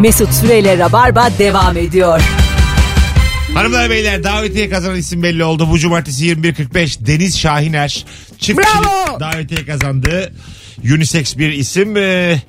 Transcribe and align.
Mesut 0.00 0.34
Süreyle 0.34 0.78
Rabarba 0.78 1.30
devam 1.38 1.76
ediyor. 1.76 2.20
Hanımlar 3.54 3.90
beyler 3.90 4.24
davetiye 4.24 4.70
kazanan 4.70 4.96
isim 4.96 5.22
belli 5.22 5.44
oldu. 5.44 5.68
Bu 5.70 5.78
cumartesi 5.78 6.24
21.45 6.26 7.06
Deniz 7.06 7.38
Şahiner 7.38 8.04
çift 8.38 8.58
Bravo. 8.58 9.20
davetiye 9.20 9.64
kazandı. 9.66 10.32
Unisex 10.84 11.38
bir 11.38 11.52
isim. 11.52 11.96
Ee, 11.96 12.42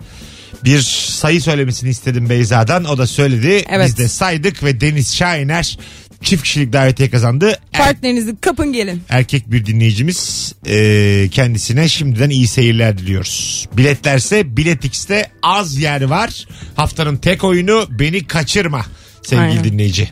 bir 0.64 0.82
sayı 1.10 1.42
söylemesini 1.42 1.90
istedim 1.90 2.30
Beyza'dan. 2.30 2.86
O 2.86 2.98
da 2.98 3.08
söyledi. 3.08 3.66
Evet. 3.70 3.88
Biz 3.88 3.98
de 3.98 4.08
saydık 4.08 4.64
ve 4.64 4.82
Deniz 4.82 5.16
Şahiner 5.16 5.78
çift 6.22 6.44
kişilik 6.44 6.74
davetiye 6.74 7.10
kazandı. 7.10 7.60
Er- 7.74 7.84
Partnerinizi 7.86 8.36
kapın 8.42 8.74
gelin. 8.74 9.02
erkek 9.10 9.52
bir 9.52 9.66
dinleyicimiz 9.66 10.54
ee, 10.68 11.28
kendisine 11.32 11.88
şimdiden 11.90 12.30
iyi 12.30 12.48
seyirler 12.48 12.98
diliyoruz. 12.98 13.68
Biletlerse 13.78 14.58
Bilet 14.58 14.86
X'te 14.86 15.30
az 15.44 15.78
yer 15.78 16.02
var. 16.02 16.46
Haftanın 16.76 17.18
tek 17.18 17.44
oyunu 17.44 17.88
beni 17.90 18.28
kaçırma 18.28 18.86
sevgili 19.28 19.48
Aynen. 19.50 19.64
dinleyici. 19.64 20.10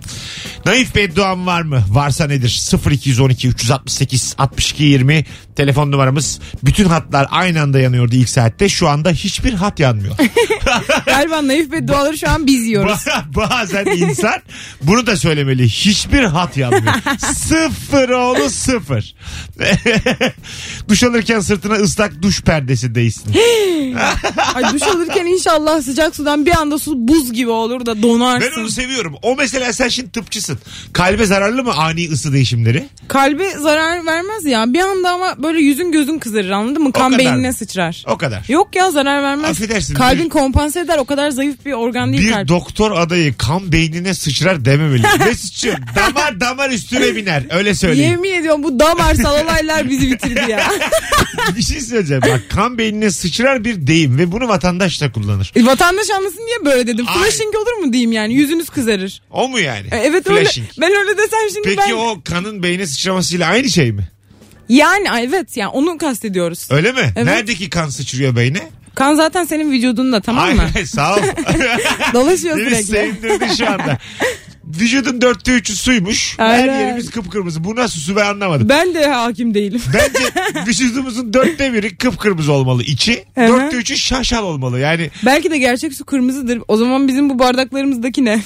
Naif 0.65 0.95
bedduam 0.95 1.45
var 1.45 1.61
mı? 1.61 1.83
Varsa 1.89 2.27
nedir? 2.27 2.61
0212 2.91 3.47
368 3.47 4.35
62 4.37 4.83
20 4.83 5.25
telefon 5.55 5.91
numaramız. 5.91 6.39
Bütün 6.63 6.85
hatlar 6.85 7.27
aynı 7.31 7.61
anda 7.61 7.79
yanıyordu 7.79 8.15
ilk 8.15 8.29
saatte. 8.29 8.69
Şu 8.69 8.87
anda 8.89 9.11
hiçbir 9.11 9.53
hat 9.53 9.79
yanmıyor. 9.79 10.15
Galiba 11.05 11.47
naif 11.47 11.71
ve 11.71 11.87
duaları 11.87 12.17
şu 12.17 12.29
an 12.29 12.47
biz 12.47 12.63
yiyoruz. 12.65 12.91
Ba- 12.91 13.35
Bazen 13.35 13.85
insan 13.85 14.35
bunu 14.81 15.07
da 15.07 15.17
söylemeli. 15.17 15.67
Hiçbir 15.69 16.23
hat 16.23 16.57
yanmıyor. 16.57 16.93
sıfır 17.33 18.09
oğlu 18.09 18.49
sıfır. 18.49 19.15
duş 20.89 21.03
alırken 21.03 21.39
sırtına 21.39 21.73
ıslak 21.73 22.21
duş 22.21 22.41
perdesi 22.41 22.95
değsin. 22.95 23.33
Ay 24.55 24.73
duş 24.73 24.81
alırken 24.83 25.25
inşallah 25.25 25.81
sıcak 25.81 26.15
sudan 26.15 26.45
bir 26.45 26.51
anda 26.57 26.79
su 26.79 27.07
buz 27.07 27.33
gibi 27.33 27.49
olur 27.49 27.85
da 27.85 27.95
Ben 27.95 28.03
donarsın. 28.03 28.59
onu 28.61 28.69
seviyorum. 28.69 29.04
O 29.21 29.35
mesela 29.35 29.73
sen 29.73 29.87
şimdi 29.89 30.11
tıpçısın. 30.11 30.59
Kalbe 30.93 31.25
zararlı 31.25 31.63
mı 31.63 31.73
ani 31.73 32.09
ısı 32.11 32.33
değişimleri? 32.33 32.85
Kalbe 33.07 33.49
zarar 33.51 34.05
vermez 34.05 34.45
ya. 34.45 34.73
Bir 34.73 34.79
anda 34.79 35.09
ama 35.09 35.43
böyle 35.43 35.59
yüzün 35.59 35.91
gözün 35.91 36.19
kızarır 36.19 36.49
anladın 36.49 36.83
mı? 36.83 36.91
Kan 36.91 37.11
kadar 37.11 37.19
beynine 37.25 37.47
mı? 37.47 37.53
sıçrar. 37.53 38.03
O 38.07 38.17
kadar. 38.17 38.43
Yok 38.49 38.75
ya 38.75 38.91
zarar 38.91 39.23
vermez. 39.23 39.49
Affedersin, 39.51 39.93
Kalbin 39.93 40.25
bir- 40.25 40.29
kompanse 40.29 40.79
eder 40.79 40.97
o 40.97 41.05
kadar 41.05 41.29
zayıf 41.31 41.65
bir 41.65 41.71
organ 41.73 42.13
değil 42.13 42.23
Bir 42.27 42.31
kalp. 42.31 42.47
doktor 42.47 42.91
adayı 42.91 43.37
kan 43.37 43.71
beynine 43.71 44.13
sıçrar 44.13 44.65
dememeli. 44.65 45.03
Mesut'cuğum 45.19 45.75
damar 45.95 46.39
damar 46.39 46.69
üstüne 46.69 47.15
biner. 47.15 47.43
Öyle 47.51 47.75
söyleyeyim. 47.75 48.11
Yemin 48.11 48.39
ediyorum 48.39 48.63
bu 48.63 48.79
damarsal 48.79 49.43
olaylar 49.43 49.89
bizi 49.89 50.11
bitirdi 50.11 50.51
ya. 50.51 50.67
bir 51.57 51.61
şey 51.61 51.81
söyleyeceğim. 51.81 52.21
Bak 52.21 52.41
kan 52.49 52.77
beynine 52.77 53.11
sıçrar 53.11 53.63
bir 53.63 53.87
deyim 53.87 54.17
ve 54.17 54.31
bunu 54.31 54.47
vatandaş 54.47 55.01
da 55.01 55.11
kullanır. 55.11 55.51
E, 55.55 55.65
vatandaş 55.65 56.09
anlasın 56.09 56.47
diye 56.47 56.65
böyle 56.65 56.87
dedim. 56.87 57.05
Ay. 57.07 57.17
Flashing 57.23 57.55
olur 57.55 57.85
mu 57.85 57.93
diyeyim 57.93 58.11
yani 58.11 58.33
yüzünüz 58.33 58.69
kızarır. 58.69 59.21
O 59.31 59.49
mu 59.49 59.59
yani? 59.59 59.87
E, 59.91 59.97
evet 59.97 60.27
Flashing. 60.27 60.67
öyle. 60.67 60.81
Ben 60.81 60.99
öyle 60.99 61.17
desem 61.17 61.39
şimdi 61.53 61.67
Peki 61.67 61.81
ben... 61.89 61.93
o 61.93 62.21
kanın 62.23 62.63
beyne 62.63 62.87
sıçramasıyla 62.87 63.47
aynı 63.47 63.69
şey 63.69 63.91
mi? 63.91 64.07
Yani 64.69 65.07
evet 65.21 65.57
yani 65.57 65.69
onu 65.69 65.97
kastediyoruz. 65.97 66.67
Öyle 66.71 66.91
mi? 66.91 67.13
Evet. 67.15 67.25
Neredeki 67.25 67.69
kan 67.69 67.89
sıçrıyor 67.89 68.35
beyne? 68.35 68.69
Kan 68.95 69.15
zaten 69.15 69.43
senin 69.45 69.71
vücudunda 69.71 70.21
tamam 70.21 70.43
Ay, 70.43 70.53
mı? 70.53 70.69
sağ 70.85 71.15
ol. 71.15 71.19
Dolaşıyor 72.13 72.57
Beni 72.57 72.65
sürekli. 72.65 72.85
sevindirdin 72.85 73.53
şu 73.53 73.67
anda. 73.69 73.97
Vücudun 74.67 75.21
dörtte 75.21 75.51
üçü 75.51 75.75
suymuş. 75.75 76.39
Her 76.39 76.59
Aynen. 76.59 76.79
yerimiz 76.79 77.09
kıpkırmızı. 77.11 77.63
Bu 77.63 77.75
nasıl 77.75 77.99
su 77.99 78.15
ben 78.15 78.25
anlamadım. 78.25 78.69
Ben 78.69 78.93
de 78.93 79.07
hakim 79.07 79.53
değilim. 79.53 79.81
Bence 79.93 80.65
vücudumuzun 80.67 81.33
dörtte 81.33 81.73
biri 81.73 81.97
kıpkırmızı 81.97 82.51
olmalı. 82.51 82.83
İçi 82.83 83.25
Hı 83.35 83.45
hı. 83.45 83.47
dörtte 83.47 83.77
üçü 83.77 83.97
şaşal 83.97 84.43
olmalı. 84.43 84.79
Yani 84.79 85.09
Belki 85.25 85.51
de 85.51 85.57
gerçek 85.57 85.93
su 85.93 86.05
kırmızıdır. 86.05 86.61
O 86.67 86.77
zaman 86.77 87.07
bizim 87.07 87.29
bu 87.29 87.39
bardaklarımızdaki 87.39 88.25
ne? 88.25 88.41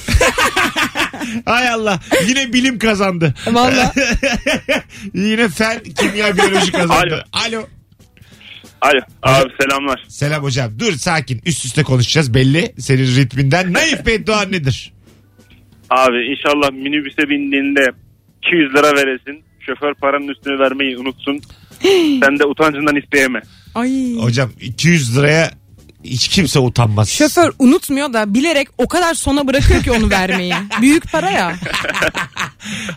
hay 1.44 1.68
Allah 1.68 2.00
yine 2.28 2.52
bilim 2.52 2.78
kazandı. 2.78 3.34
Valla. 3.46 3.92
yine 5.14 5.48
fen, 5.48 5.80
kimya, 5.98 6.36
biyoloji 6.36 6.72
kazandı. 6.72 7.24
Alo. 7.32 7.66
Alo 8.80 9.00
abi 9.22 9.50
selamlar. 9.60 10.04
Selam 10.08 10.42
hocam. 10.42 10.78
Dur 10.78 10.92
sakin. 10.92 11.42
Üst 11.46 11.64
üste 11.64 11.82
konuşacağız 11.82 12.34
belli. 12.34 12.74
Senin 12.78 13.16
ritminden. 13.16 13.72
Naif 13.72 14.06
beddua 14.06 14.42
nedir? 14.42 14.92
Abi 15.90 16.16
inşallah 16.32 16.72
minibüse 16.72 17.28
bindiğinde 17.28 17.86
200 18.46 18.74
lira 18.74 18.92
veresin. 18.96 19.44
Şoför 19.60 19.94
paranın 19.94 20.28
üstünü 20.28 20.58
vermeyi 20.58 20.98
unutsun. 20.98 21.40
Sen 22.22 22.38
de 22.38 22.44
utancından 22.44 22.96
isteyeme. 22.96 23.40
Ay. 23.74 24.14
Hocam 24.16 24.50
200 24.60 25.18
liraya 25.18 25.50
hiç 26.04 26.28
kimse 26.28 26.58
utanmaz. 26.58 27.10
Şoför 27.10 27.52
unutmuyor 27.58 28.12
da 28.12 28.34
bilerek 28.34 28.68
o 28.78 28.88
kadar 28.88 29.14
sona 29.14 29.46
bırakıyor 29.46 29.82
ki 29.82 29.92
onu 29.92 30.10
vermeyi. 30.10 30.54
Büyük 30.80 31.12
para 31.12 31.30
ya. 31.30 31.56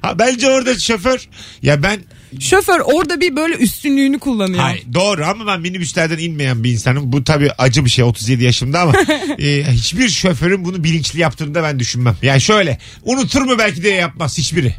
Ha, 0.01 0.19
bence 0.19 0.49
orada 0.49 0.79
şoför 0.79 1.29
ya 1.61 1.83
ben 1.83 1.99
Şoför 2.39 2.79
orada 2.79 3.21
bir 3.21 3.35
böyle 3.35 3.55
üstünlüğünü 3.55 4.19
kullanıyor. 4.19 4.59
Hayır, 4.59 4.83
doğru 4.93 5.25
ama 5.25 5.47
ben 5.47 5.61
minibüslerden 5.61 6.17
inmeyen 6.17 6.63
bir 6.63 6.71
insanım. 6.71 7.13
Bu 7.13 7.23
tabii 7.23 7.51
acı 7.57 7.85
bir 7.85 7.89
şey 7.89 8.03
37 8.05 8.43
yaşımda 8.43 8.79
ama 8.81 8.93
e, 9.39 9.63
hiçbir 9.71 10.09
şoförün 10.09 10.65
bunu 10.65 10.83
bilinçli 10.83 11.19
yaptığını 11.19 11.55
da 11.55 11.63
ben 11.63 11.79
düşünmem. 11.79 12.17
Yani 12.21 12.41
şöyle 12.41 12.77
unutur 13.03 13.41
mu 13.41 13.57
belki 13.57 13.83
de 13.83 13.89
yapmaz 13.89 14.37
hiçbiri. 14.37 14.75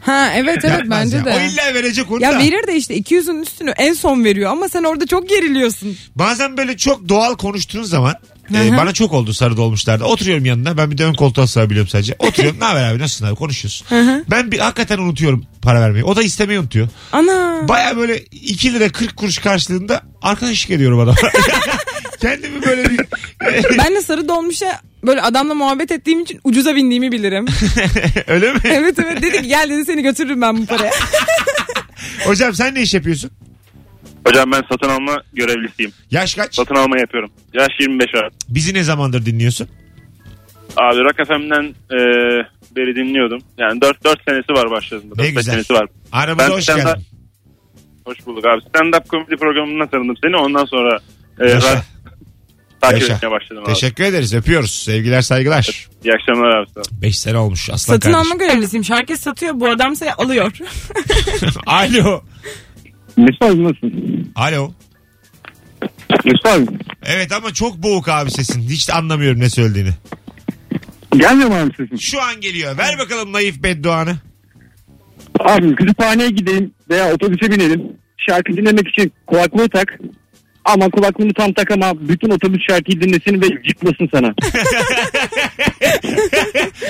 Ha 0.00 0.32
evet 0.34 0.58
evet 0.64 0.78
Yapmaz 0.78 0.98
bence 1.00 1.16
ya. 1.16 1.24
de. 1.24 1.30
O 1.30 1.40
illa 1.40 1.74
verecek 1.74 2.10
onu 2.10 2.22
Ya 2.22 2.32
da. 2.32 2.38
verir 2.38 2.66
de 2.66 2.76
işte 2.76 2.96
200'ün 2.98 3.42
üstünü 3.42 3.70
en 3.70 3.92
son 3.94 4.24
veriyor 4.24 4.50
ama 4.50 4.68
sen 4.68 4.84
orada 4.84 5.06
çok 5.06 5.28
geriliyorsun. 5.28 5.96
Bazen 6.14 6.56
böyle 6.56 6.76
çok 6.76 7.08
doğal 7.08 7.34
konuştuğun 7.36 7.82
zaman 7.82 8.14
e, 8.54 8.76
bana 8.76 8.92
çok 8.92 9.12
oldu 9.12 9.34
sarı 9.34 9.56
dolmuşlarda. 9.56 10.04
Oturuyorum 10.04 10.44
yanına 10.44 10.76
ben 10.76 10.90
bir 10.90 10.98
de 10.98 11.04
ön 11.04 11.14
koltuğa 11.14 11.46
sığabiliyorum 11.46 11.88
sadece. 11.88 12.16
Oturuyorum 12.18 12.60
ne 12.60 12.64
haber 12.64 12.84
abi 12.90 12.98
nasılsın 12.98 13.26
abi 13.26 13.34
konuşuyoruz. 13.34 13.84
Ben 14.30 14.52
bir 14.52 14.58
hakikaten 14.58 14.98
unutuyorum 14.98 15.44
para 15.62 15.80
vermeyi. 15.80 16.04
O 16.04 16.16
da 16.16 16.22
istemeyi 16.22 16.60
unutuyor. 16.60 16.88
Ana. 17.12 17.68
Baya 17.68 17.96
böyle 17.96 18.18
2 18.20 18.72
lira 18.72 18.88
40 18.88 19.16
kuruş 19.16 19.38
karşılığında 19.38 20.02
arkadaşlık 20.22 20.70
ediyorum 20.70 21.00
adama. 21.00 21.16
Kendimi 22.20 22.62
böyle 22.66 22.90
bir 22.90 23.00
ben 23.78 23.94
de 23.94 24.02
sarı 24.02 24.28
dolmuşa 24.28 24.80
böyle 25.06 25.22
adamla 25.22 25.54
muhabbet 25.54 25.90
ettiğim 25.90 26.20
için 26.20 26.40
ucuza 26.44 26.76
bindiğimi 26.76 27.12
bilirim. 27.12 27.46
öyle 28.26 28.52
mi? 28.52 28.60
evet 28.64 28.98
evet 28.98 29.22
dedi 29.22 29.42
ki 29.42 29.48
gel 29.48 29.70
dedi 29.70 29.84
seni 29.84 30.02
götürürüm 30.02 30.40
ben 30.40 30.56
bu 30.56 30.66
paraya. 30.66 30.92
Hocam 32.24 32.54
sen 32.54 32.74
ne 32.74 32.82
iş 32.82 32.94
yapıyorsun? 32.94 33.30
Hocam 34.26 34.52
ben 34.52 34.62
satın 34.72 34.88
alma 34.88 35.22
görevlisiyim. 35.32 35.92
Yaş 36.10 36.34
kaç? 36.34 36.54
Satın 36.54 36.74
alma 36.74 36.98
yapıyorum. 36.98 37.30
Yaş 37.54 37.68
25 37.80 38.06
abi. 38.14 38.34
Bizi 38.48 38.74
ne 38.74 38.82
zamandır 38.82 39.26
dinliyorsun? 39.26 39.68
Abi 40.76 40.98
Rock 40.98 41.16
FM'den 41.28 41.64
e, 41.90 41.98
beri 42.76 42.96
dinliyordum. 42.96 43.40
Yani 43.58 43.80
4 43.80 44.04
4 44.04 44.18
senesi 44.28 44.52
var 44.52 44.70
başladığında. 44.70 45.14
Ne 45.16 45.22
4 45.22 45.36
güzel. 45.36 45.52
senesi 45.52 45.74
var. 45.74 45.86
Aramıza 46.12 46.48
Ben 46.48 46.52
hoş 46.54 46.64
stand-up- 46.68 46.76
geldin. 46.84 47.04
Hoş 48.04 48.26
bulduk 48.26 48.44
abi. 48.46 48.60
Stand 48.68 48.94
up 48.94 49.08
komedi 49.08 49.36
programından 49.36 49.88
tanıdım 49.88 50.16
seni. 50.22 50.36
Ondan 50.36 50.64
sonra 50.64 50.98
e, 51.40 51.48
Yaşa. 51.50 51.82
takip 52.80 53.00
Yaşa. 53.00 53.14
etmeye 53.14 53.30
başladım 53.30 53.62
abi. 53.66 53.72
Teşekkür 53.72 54.04
ederiz. 54.04 54.34
Öpüyoruz. 54.34 54.70
Sevgiler 54.70 55.20
saygılar. 55.22 55.88
İyi 56.04 56.12
akşamlar 56.14 56.56
abi. 56.56 56.70
sağ 56.74 56.80
ol. 56.80 56.84
5 57.02 57.18
sene 57.18 57.38
olmuş 57.38 57.70
aslan 57.70 57.94
Satın 57.94 58.12
kardeşim. 58.12 58.32
alma 58.32 58.44
görevlisiyim. 58.44 58.84
Herkes 58.88 59.20
satıyor 59.20 59.52
bu 59.60 59.68
adamsa 59.68 60.06
alıyor. 60.18 60.52
Alo. 61.66 62.22
Mesut 63.24 63.42
abi 63.42 63.64
nasılsın? 63.64 64.32
Alo. 64.34 64.72
Mesut 66.24 66.46
abi. 66.46 66.66
Evet 67.06 67.32
ama 67.32 67.52
çok 67.54 67.76
boğuk 67.82 68.08
abi 68.08 68.30
sesin. 68.30 68.62
Hiç 68.62 68.90
anlamıyorum 68.90 69.40
ne 69.40 69.50
söylediğini. 69.50 69.90
Gelmiyor 71.16 71.48
mu 71.48 71.54
abi 71.56 71.70
sesin? 71.76 71.96
Şu 71.96 72.22
an 72.22 72.40
geliyor. 72.40 72.78
Ver 72.78 72.98
bakalım 72.98 73.32
naif 73.32 73.62
bedduanı. 73.62 74.16
Abi 75.40 75.74
kütüphaneye 75.74 76.30
gidelim 76.30 76.72
veya 76.90 77.12
otobüse 77.12 77.52
binelim. 77.52 77.82
Şarkı 78.28 78.56
dinlemek 78.56 78.88
için 78.88 79.12
kulaklığı 79.26 79.68
tak. 79.68 79.98
Ama 80.64 80.90
kulaklığını 80.90 81.32
tam 81.34 81.52
tak 81.52 81.70
ama 81.70 82.08
bütün 82.08 82.30
otobüs 82.30 82.60
şarkıyı 82.70 83.00
dinlesin 83.00 83.42
ve 83.42 83.46
cıklasın 83.68 84.08
sana. 84.14 84.34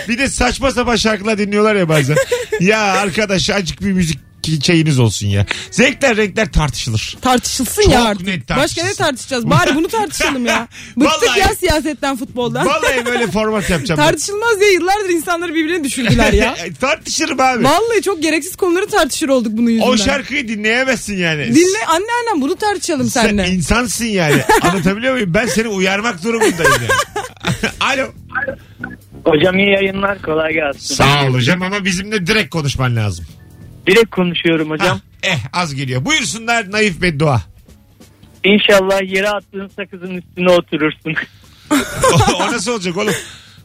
Bir 0.09 0.19
de 0.19 0.29
saçma 0.29 0.71
sapan 0.71 0.97
şarkılar 0.97 1.39
dinliyorlar 1.39 1.75
ya 1.75 1.89
bazen. 1.89 2.17
ya 2.61 2.81
arkadaş 2.81 3.51
acık 3.51 3.81
bir 3.81 3.93
müzik 3.93 4.19
şeyiniz 4.63 4.99
olsun 4.99 5.27
ya. 5.27 5.47
Zevkler 5.71 6.17
renkler 6.17 6.53
tartışılır. 6.53 7.17
Tartışılsın 7.23 7.83
Çok 7.83 7.93
ya 7.93 8.05
artık. 8.05 8.27
net 8.27 8.49
Başka 8.51 8.85
ne 8.85 8.95
tartışacağız? 8.95 9.51
Bari 9.51 9.75
bunu 9.75 9.89
tartışalım 9.89 10.47
ya. 10.47 10.69
Bıktık 10.97 11.29
Vallahi- 11.29 11.39
ya 11.39 11.55
siyasetten 11.55 12.17
futboldan. 12.17 12.67
Vallahi 12.67 13.07
böyle 13.07 13.27
format 13.27 13.71
yapacağım. 13.71 13.99
ben. 14.01 14.05
Tartışılmaz 14.07 14.61
diye 14.61 14.73
yıllardır 14.73 15.09
insanları 15.11 15.55
birbirine 15.55 15.85
düşürdüler 15.85 16.33
ya. 16.33 16.57
Tartışırım 16.81 17.41
abi. 17.41 17.65
Vallahi 17.65 18.03
çok 18.03 18.23
gereksiz 18.23 18.57
konuları 18.57 18.87
tartışır 18.87 19.29
olduk 19.29 19.53
bunun 19.57 19.71
yüzünden. 19.71 19.89
O 19.89 19.97
şarkıyı 19.97 20.49
dinleyemezsin 20.49 21.17
yani. 21.17 21.45
Dinle 21.55 21.87
anne 21.89 22.07
annem 22.23 22.43
bunu 22.43 22.57
tartışalım 22.57 23.11
Sen 23.11 23.23
seninle. 23.23 23.49
insansın 23.49 24.05
yani. 24.05 24.43
Anlatabiliyor 24.63 25.13
muyum? 25.15 25.35
Ben 25.35 25.47
seni 25.47 25.69
uyarmak 25.69 26.25
durumundayım 26.25 26.73
yani. 26.73 27.73
Alo. 27.81 28.07
Hocam 29.25 29.59
iyi 29.59 29.71
yayınlar 29.71 30.23
kolay 30.23 30.53
gelsin. 30.53 30.95
Sağ 30.95 31.25
ol 31.27 31.35
hocam 31.35 31.63
ama 31.63 31.85
bizimle 31.85 32.27
direkt 32.27 32.51
konuşman 32.51 32.97
lazım. 32.97 33.25
Direkt 33.91 34.11
konuşuyorum 34.11 34.71
hocam. 34.71 34.89
Hah, 35.23 35.31
eh 35.33 35.39
az 35.53 35.75
geliyor. 35.75 36.05
Buyursunlar 36.05 36.71
naif 36.73 37.03
beddua. 37.03 37.43
İnşallah 38.45 39.13
yere 39.15 39.29
attığın 39.31 39.71
sakızın 39.77 40.15
üstüne 40.15 40.51
oturursun. 40.51 41.15
o, 42.31 42.35
o 42.43 42.53
nasıl 42.53 42.73
olacak 42.73 42.97
oğlum? 42.97 43.15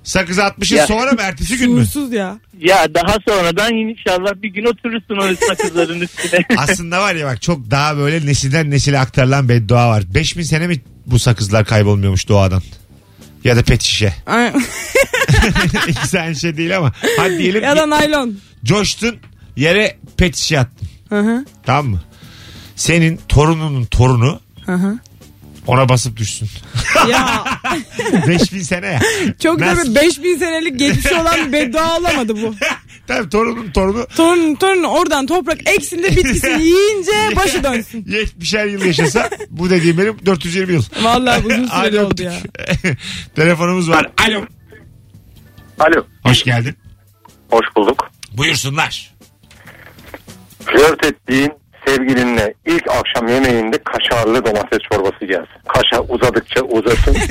Sakızı 0.04 0.44
atmışın 0.44 0.76
Ya. 0.76 0.88
sonra 0.88 1.12
mı 1.12 1.22
ertesi 1.22 1.58
gün 1.58 1.72
mü? 1.72 1.82
Şuursuz 1.82 2.14
ya. 2.14 2.40
Ya 2.60 2.94
daha 2.94 3.18
sonradan 3.28 3.74
inşallah 3.74 4.42
bir 4.42 4.50
gün 4.50 4.66
oturursun 4.66 5.18
o 5.18 5.46
sakızların 5.48 6.02
üstüne. 6.02 6.46
Aslında 6.58 7.02
var 7.02 7.16
ya 7.16 7.26
bak 7.28 7.42
çok 7.42 7.72
daha 7.72 7.98
böyle 7.98 8.26
nesilden 8.26 8.72
nesile 8.72 9.00
aktarılan 9.00 9.50
beddua 9.50 9.90
var. 9.90 10.04
5000 10.14 10.44
sene 10.44 10.68
mi 10.68 10.82
bu 11.06 11.20
sakızlar 11.20 11.66
kaybolmuyormuş 11.66 12.30
doğadan? 12.30 12.62
Ya 13.44 13.56
da 13.56 13.64
pet 13.64 13.82
şişe. 13.82 14.14
Ay- 14.26 14.54
İkisi 15.88 16.20
aynı 16.20 16.36
şey 16.36 16.58
değil 16.58 16.78
ama. 16.78 16.92
Hadi 17.18 17.38
diyelim 17.38 17.64
ya 17.64 17.76
da 17.78 17.90
naylon. 17.90 18.38
coştun 18.66 19.16
yere 19.56 19.98
pet 20.18 20.36
şişe 20.36 20.60
attın. 20.60 20.88
Hı 21.10 21.20
hı. 21.20 21.46
Tamam 21.66 21.88
mı? 21.88 22.02
Senin 22.76 23.20
torununun 23.30 23.86
torunu 23.86 24.40
Hı 24.66 24.74
hı. 24.74 25.00
ona 25.68 25.90
basıp 25.90 26.18
düşsün. 26.18 26.50
Ya 27.10 27.44
5000 28.28 28.62
sene 28.62 28.86
ya. 28.88 29.00
çok 29.40 29.60
da 29.60 29.66
Nasıl? 29.66 29.96
bir 29.96 30.02
5000 30.02 30.38
senelik 30.38 30.80
geçmiş 30.80 31.12
olan 31.14 31.54
beddua 31.54 31.98
olamadı 32.00 32.36
bu. 32.42 32.56
Tabii 33.08 33.30
torunun 33.30 33.72
torunu 33.72 34.08
Torun, 34.08 34.56
torun 34.56 34.84
oradan 34.84 35.26
toprak 35.28 35.70
eksinde 35.70 36.10
bitkisini 36.16 36.64
yiyince 36.64 37.12
başı 37.36 37.64
dönsün. 37.64 38.04
70'er 38.04 38.70
yıl 38.72 38.86
yaşasa 38.86 39.30
bu 39.50 39.70
dediğim 39.70 39.98
benim 39.98 40.26
420 40.26 40.74
yıl. 40.74 40.84
Vallahi 41.04 41.40
uzun 41.46 41.68
süreli 41.68 42.00
Alo. 42.00 42.08
oldu 42.08 42.22
ya. 42.24 42.34
Telefonumuz 43.36 43.90
var. 43.90 44.12
Alo. 44.28 44.46
Alo. 45.80 46.06
Hoş 46.24 46.44
geldin. 46.44 46.76
Hoş 47.50 47.66
bulduk. 47.76 48.12
Buyursunlar. 48.32 49.15
Flört 50.66 51.06
ettiğin 51.06 51.52
sevgilinle 51.88 52.54
ilk 52.66 52.84
akşam 52.90 53.28
yemeğinde 53.28 53.78
kaşarlı 53.84 54.46
domates 54.46 54.80
çorbası 54.92 55.26
gelsin. 55.26 55.62
Kaşar 55.68 56.06
uzadıkça 56.10 56.62
uzasın. 56.62 57.16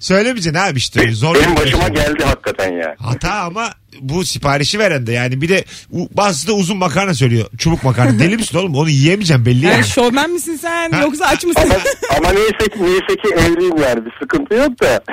Söylemeyeceksin 0.00 0.58
abi 0.60 0.78
işte. 0.78 1.12
Zor 1.12 1.34
Benim 1.34 1.56
başıma 1.56 1.88
geldi 1.88 2.24
hakikaten 2.24 2.72
ya. 2.72 2.94
Hata 2.98 3.32
ama 3.34 3.70
bu 4.00 4.24
siparişi 4.24 4.78
veren 4.78 5.06
de 5.06 5.12
yani 5.12 5.40
bir 5.40 5.48
de 5.48 5.64
bazısı 5.90 6.48
da 6.48 6.52
uzun 6.52 6.76
makarna 6.76 7.14
söylüyor. 7.14 7.46
Çubuk 7.58 7.84
makarna. 7.84 8.18
Deli 8.18 8.36
misin 8.36 8.58
oğlum? 8.58 8.74
Onu 8.74 8.88
yiyemeyeceğim 8.90 9.46
belli 9.46 9.64
yani. 9.64 9.74
Yani 9.74 9.84
şovmen 9.84 10.30
misin 10.30 10.56
sen 10.62 10.90
Ha. 10.90 11.00
yoksa 11.02 11.26
aç 11.26 11.44
mısın? 11.44 11.62
Ama, 11.62 11.74
ama 12.18 12.32
neyse 12.32 12.58
ki, 12.72 12.82
neyse 12.82 13.16
ki 13.22 13.34
evliyim 13.34 13.76
yani 13.76 14.04
bir 14.04 14.12
sıkıntı 14.22 14.54
yok 14.54 14.80
da. 14.82 15.00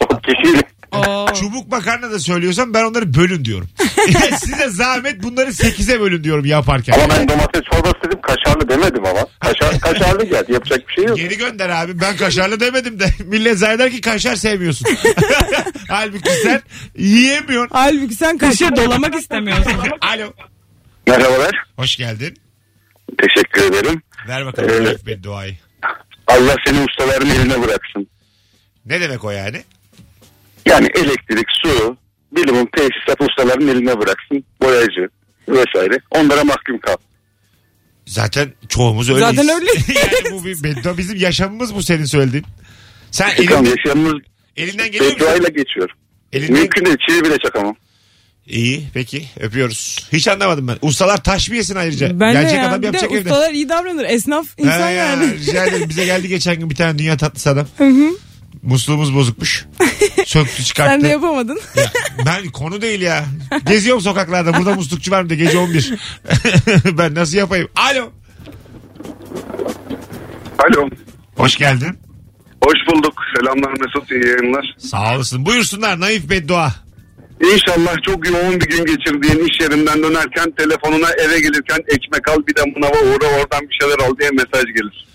O 0.00 0.18
kişiyle 0.18 0.60
Oo. 0.92 1.26
Çubuk 1.34 1.68
makarna 1.68 2.10
da 2.10 2.18
söylüyorsam 2.18 2.74
ben 2.74 2.84
onları 2.84 3.14
bölün 3.14 3.44
diyorum. 3.44 3.68
Size 4.40 4.68
zahmet 4.68 5.22
bunları 5.22 5.50
8'e 5.50 6.00
bölün 6.00 6.24
diyorum 6.24 6.44
yaparken. 6.44 6.92
Ama 6.92 7.14
ben 7.18 7.28
domates 7.28 7.62
çorbası 7.72 7.94
dedim 8.06 8.18
kaşarlı 8.20 8.68
demedim 8.68 9.06
ama. 9.06 9.26
Kaşar, 9.40 9.80
kaşarlı 9.80 10.24
geldi 10.24 10.52
yapacak 10.52 10.88
bir 10.88 10.94
şey 10.94 11.04
yok. 11.04 11.16
Geri 11.16 11.36
gönder 11.38 11.68
abi. 11.68 12.00
Ben 12.00 12.16
kaşarlı 12.16 12.60
demedim 12.60 13.00
de. 13.00 13.06
Millet 13.24 13.58
zanneder 13.58 13.90
ki 13.90 14.00
kaşar 14.00 14.36
sevmiyorsun. 14.36 14.88
Halbuki 15.88 16.30
sen 16.42 16.62
yiyemiyorsun. 16.96 17.70
Halbuki 17.72 18.14
sen 18.14 18.38
kaşığı 18.38 18.76
dolamak 18.76 19.14
istemiyorsun. 19.14 19.72
Alo. 20.00 20.32
Merhabalar. 21.06 21.64
Hoş 21.76 21.96
geldin. 21.96 22.36
Teşekkür 23.18 23.62
ederim. 23.62 24.02
Ver 24.28 24.46
bakalım 24.46 24.70
Evet. 24.72 24.82
evet. 24.86 25.06
bedduayı. 25.06 25.56
Allah 26.26 26.56
seni 26.66 26.80
ustaların 26.84 27.30
eline 27.30 27.62
bıraksın. 27.62 28.08
Ne 28.86 29.00
demek 29.00 29.24
o 29.24 29.30
yani? 29.30 29.62
Yani 30.66 30.86
elektrik, 30.94 31.46
su, 31.62 31.96
bilimin 32.36 32.68
tesisat 32.76 33.20
ustaların 33.20 33.68
eline 33.68 34.00
bıraksın. 34.00 34.44
Boyacı 34.62 35.08
vesaire. 35.48 35.98
Onlara 36.10 36.44
mahkum 36.44 36.78
kal. 36.78 36.96
Zaten 38.06 38.52
çoğumuz 38.68 39.10
öyleyiz. 39.10 39.36
Zaten 39.36 39.48
öyleyiz. 39.60 39.88
yani 39.88 40.32
bu 40.32 40.44
bir 40.44 40.62
beddua. 40.62 40.98
Bizim 40.98 41.16
yaşamımız 41.16 41.74
bu 41.74 41.82
senin 41.82 42.04
söylediğin. 42.04 42.44
Sen 43.10 43.30
Çıkam 43.30 43.64
elinden, 43.66 43.76
yaşamımız 43.76 44.22
elinden 44.56 44.86
geliyor 44.86 45.04
musun? 45.04 45.20
bedduayla 45.20 45.48
geçiyor. 45.48 45.90
Elinden... 46.32 46.52
Mümkün 46.60 46.84
değil. 46.86 46.96
Çivi 47.08 47.24
bile 47.24 47.38
çakamam. 47.38 47.74
İyi 48.46 48.84
peki 48.94 49.24
öpüyoruz. 49.40 50.08
Hiç 50.12 50.28
anlamadım 50.28 50.68
ben. 50.68 50.76
Ustalar 50.82 51.22
taş 51.24 51.48
mı 51.50 51.56
yesin 51.56 51.76
ayrıca? 51.76 52.20
Ben 52.20 52.32
Gelecek 52.32 52.52
de 52.52 52.56
ya. 52.56 52.68
adam 52.68 52.78
Bir 52.78 52.82
de 52.82 52.86
yapacak 52.86 53.12
evde. 53.12 53.20
ustalar 53.20 53.50
iyi 53.52 53.68
davranır. 53.68 54.04
Esnaf 54.04 54.46
insan 54.58 54.78
ya, 54.78 54.90
yani. 54.90 55.34
rica 55.38 55.66
ederim. 55.66 55.88
Bize 55.88 56.04
geldi 56.04 56.28
geçen 56.28 56.56
gün 56.60 56.70
bir 56.70 56.74
tane 56.74 56.98
dünya 56.98 57.16
tatlısı 57.16 57.50
adam. 57.50 57.66
Musluğumuz 58.62 59.14
bozukmuş. 59.14 59.66
Söktü 60.26 60.64
çıkarttı. 60.64 60.90
Sen 60.90 61.02
de 61.02 61.08
yapamadın. 61.08 61.60
Ya, 61.76 61.92
ben 62.26 62.48
konu 62.50 62.82
değil 62.82 63.00
ya. 63.00 63.24
Geziyorum 63.66 64.02
sokaklarda. 64.02 64.58
Burada 64.58 64.74
muslukçu 64.74 65.10
var 65.10 65.22
mı 65.22 65.30
de 65.30 65.36
gece 65.36 65.58
11. 65.58 65.94
ben 66.98 67.14
nasıl 67.14 67.36
yapayım? 67.38 67.68
Alo. 67.76 68.12
Alo. 70.58 70.88
Hoş 71.36 71.56
geldin. 71.56 71.98
Hoş 72.64 72.78
bulduk. 72.92 73.14
Selamlar 73.36 73.70
Mesut. 73.70 74.10
iyi 74.10 74.26
yayınlar. 74.26 74.74
Sağ 74.78 75.16
olasın. 75.16 75.46
Buyursunlar 75.46 76.00
naif 76.00 76.30
beddua. 76.30 76.72
İnşallah 77.40 77.96
çok 78.02 78.28
yoğun 78.30 78.60
bir 78.60 78.68
gün 78.68 78.84
geçirdiğin 78.84 79.48
iş 79.48 79.60
yerinden 79.60 80.02
dönerken 80.02 80.52
telefonuna 80.58 81.08
eve 81.10 81.40
gelirken 81.40 81.78
ekmek 81.88 82.28
al 82.28 82.36
bir 82.48 82.56
de 82.56 82.62
mınava 82.76 82.98
uğra 82.98 83.26
oradan 83.26 83.60
bir 83.60 83.76
şeyler 83.80 83.98
al 84.08 84.16
diye 84.20 84.30
mesaj 84.30 84.64
gelir. 84.64 85.06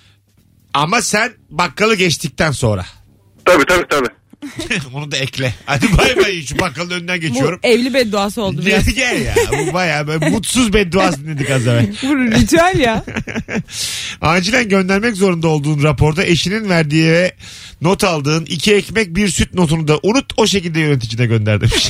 Ama 0.73 1.01
sen 1.01 1.31
bakkalı 1.49 1.95
geçtikten 1.95 2.51
sonra. 2.51 2.85
Tabii 3.47 3.65
tabii 3.65 3.85
tabii. 3.89 4.07
Onu 4.93 5.11
da 5.11 5.17
ekle. 5.17 5.53
Hadi 5.65 5.97
bay 5.97 6.17
bay 6.17 6.41
şu 6.45 6.59
bakkalın 6.59 6.89
önünden 6.89 7.17
Bu 7.17 7.21
geçiyorum. 7.21 7.59
evli 7.63 7.93
bedduası 7.93 8.41
oldu 8.41 8.61
biraz. 8.65 8.85
Gel, 8.85 8.95
gel 8.95 9.25
ya. 9.25 9.35
Bu 9.51 9.73
bayağı 9.73 10.07
böyle 10.07 10.29
mutsuz 10.29 10.73
bedduası 10.73 11.25
dinledik 11.25 11.49
az 11.51 11.67
evvel. 11.67 11.87
Bu 12.03 12.17
ritüel 12.17 12.79
ya. 12.79 13.03
Acilen 14.21 14.69
göndermek 14.69 15.15
zorunda 15.15 15.47
olduğun 15.47 15.83
raporda 15.83 16.25
eşinin 16.25 16.69
verdiği 16.69 17.11
ve 17.11 17.35
not 17.81 18.03
aldığın 18.03 18.45
iki 18.45 18.75
ekmek 18.75 19.15
bir 19.15 19.27
süt 19.29 19.53
notunu 19.53 19.87
da 19.87 19.99
unut 20.03 20.33
o 20.37 20.47
şekilde 20.47 20.79
yöneticine 20.79 21.25
gönder 21.25 21.61
demiş. 21.61 21.89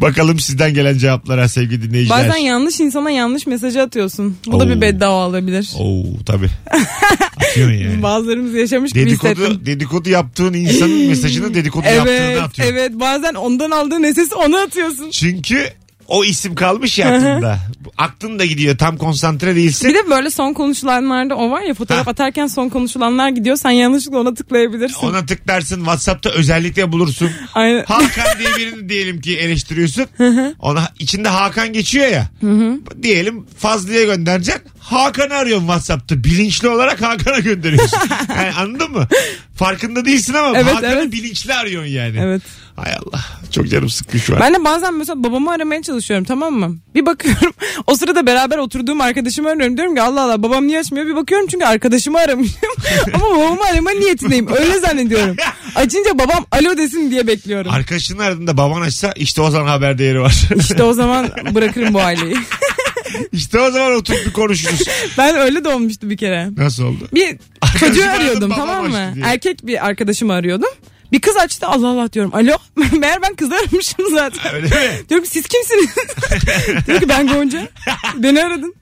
Bakalım 0.00 0.38
sizden 0.40 0.74
gelen 0.74 0.98
cevaplara 0.98 1.48
sevgili 1.48 1.82
dinleyiciler. 1.82 2.28
Bazen 2.28 2.38
yanlış 2.38 2.80
insana 2.80 3.10
yanlış 3.10 3.46
mesajı 3.46 3.82
atıyorsun. 3.82 4.36
Bu 4.46 4.60
da 4.60 4.64
Oo. 4.64 4.68
bir 4.68 4.80
beddua 4.80 5.28
olabilir. 5.28 5.70
Oo 5.78 6.04
tabii. 6.26 6.50
Atıyorsun 7.36 7.74
yani. 7.74 8.02
Bazılarımız 8.02 8.54
yaşamış 8.54 8.92
gibi 8.92 9.10
hissettim. 9.10 9.36
Dedikodu, 9.44 9.66
dedikodu 9.66 10.08
yaptığın 10.10 10.52
insanın 10.54 11.06
mesajını 11.08 11.54
dedikodu 11.54 11.86
yaptığını 11.86 12.10
Evet, 12.20 12.40
atıyor. 12.42 12.68
evet. 12.68 12.92
Bazen 12.94 13.34
ondan 13.34 13.70
aldığın 13.70 14.12
sesi 14.12 14.34
ona 14.34 14.60
atıyorsun. 14.60 15.10
Çünkü 15.10 15.66
o 16.10 16.24
isim 16.24 16.54
kalmış 16.54 16.98
ya 16.98 17.08
aklında. 17.08 17.58
Aklın 17.98 18.38
da 18.38 18.44
gidiyor 18.44 18.78
tam 18.78 18.96
konsantre 18.96 19.56
değilsin. 19.56 19.90
Bir 19.90 19.94
de 19.94 20.10
böyle 20.10 20.30
son 20.30 20.52
konuşulanlarda 20.52 21.34
o 21.36 21.50
var 21.50 21.62
ya 21.62 21.74
fotoğraf 21.74 22.06
Ha. 22.06 22.10
atarken 22.10 22.46
son 22.46 22.68
konuşulanlar 22.68 23.28
gidiyor. 23.28 23.56
Sen 23.56 23.70
yanlışlıkla 23.70 24.18
ona 24.18 24.34
tıklayabilirsin. 24.34 25.06
Ona 25.06 25.26
tıklarsın 25.26 25.76
WhatsApp'ta 25.76 26.30
özellikle 26.30 26.92
bulursun. 26.92 27.30
Aynen. 27.54 27.84
Hakan 27.84 28.38
diye 28.38 28.48
birini 28.56 28.88
diyelim 28.88 29.20
ki 29.20 29.38
eleştiriyorsun. 29.38 30.06
Ona 30.58 30.88
içinde 30.98 31.28
Hakan 31.28 31.72
geçiyor 31.72 32.06
ya. 32.08 32.28
Diyelim 33.02 33.46
Fazlı'ya 33.58 34.04
göndereceksin. 34.04 34.62
Hakan'ı 34.80 35.34
arıyorsun 35.34 35.66
WhatsApp'ta. 35.66 36.24
Bilinçli 36.24 36.68
olarak 36.68 37.02
Hakan'a 37.02 37.38
gönderiyorsun. 37.38 37.98
Yani 38.36 38.52
anladın 38.52 38.90
mı? 38.92 39.08
Farkında 39.60 40.04
değilsin 40.04 40.34
ama 40.34 40.58
Evet, 40.58 40.74
evet. 40.82 41.12
bilinçli 41.12 41.54
arıyorsun 41.54 41.90
yani. 41.90 42.18
Evet. 42.20 42.42
Hay 42.76 42.92
Allah. 42.92 43.20
Çok 43.50 43.68
canım 43.68 43.88
sıkkın 43.90 44.18
şu 44.18 44.34
an. 44.34 44.40
Ben 44.40 44.54
de 44.54 44.64
bazen 44.64 44.94
mesela 44.94 45.24
babamı 45.24 45.50
aramaya 45.52 45.82
çalışıyorum 45.82 46.24
tamam 46.24 46.54
mı? 46.54 46.76
Bir 46.94 47.06
bakıyorum 47.06 47.52
o 47.86 47.94
sırada 47.94 48.26
beraber 48.26 48.58
oturduğum 48.58 49.00
arkadaşımı 49.00 49.48
arıyorum. 49.48 49.76
Diyorum 49.76 49.94
ki 49.94 50.02
Allah 50.02 50.22
Allah 50.22 50.42
babam 50.42 50.66
niye 50.66 50.80
açmıyor? 50.80 51.06
Bir 51.06 51.16
bakıyorum 51.16 51.46
çünkü 51.46 51.64
arkadaşımı 51.64 52.18
aramışım. 52.18 52.56
Ama 53.14 53.30
babamı 53.30 53.64
arama 53.72 53.90
niyetindeyim. 53.90 54.48
Öyle 54.48 54.78
zannediyorum. 54.78 55.36
Açınca 55.74 56.18
babam 56.18 56.46
alo 56.50 56.76
desin 56.76 57.10
diye 57.10 57.26
bekliyorum. 57.26 57.70
Arkadaşının 57.70 58.18
ardında 58.18 58.56
baban 58.56 58.80
açsa 58.80 59.12
işte 59.16 59.40
o 59.42 59.50
zaman 59.50 59.66
haber 59.66 59.98
değeri 59.98 60.20
var. 60.20 60.48
İşte 60.56 60.82
o 60.82 60.92
zaman 60.92 61.28
bırakırım 61.54 61.94
bu 61.94 62.00
aileyi. 62.00 62.36
İşte 63.32 63.60
o 63.60 63.70
zaman 63.70 63.92
oturup 63.92 64.26
bir 64.26 64.32
konuşuruz. 64.32 64.80
Ben 65.18 65.36
öyle 65.36 65.64
de 65.64 65.68
olmuştu 65.68 66.10
bir 66.10 66.16
kere. 66.16 66.48
Nasıl 66.56 66.84
oldu? 66.84 67.08
Bir 67.14 67.36
çocuğu 67.80 68.02
aradım, 68.02 68.20
arıyordum 68.20 68.50
babam 68.50 68.66
tamam 68.66 68.90
mı? 68.90 68.98
açtı 68.98 69.14
diye. 69.14 69.24
Erkek 69.26 69.66
bir 69.66 69.86
arkadaşımı 69.86 70.32
arıyordum. 70.32 70.68
Bir 71.12 71.20
kız 71.20 71.36
açtı 71.36 71.66
Allah 71.66 71.88
Allah 71.88 72.12
diyorum. 72.12 72.34
Alo 72.34 72.56
meğer 72.98 73.22
ben 73.22 73.34
kızı 73.34 73.54
aramışım 73.54 74.04
zaten. 74.14 74.54
Öyle 74.54 74.66
mi? 74.66 74.72
Diyorum 75.08 75.24
ki 75.24 75.30
siz 75.30 75.46
kimsiniz? 75.48 75.90
Diyor 76.86 77.00
ki 77.00 77.08
ben 77.08 77.26
Gonca. 77.26 77.68
Beni 78.16 78.44
aradın. 78.44 78.74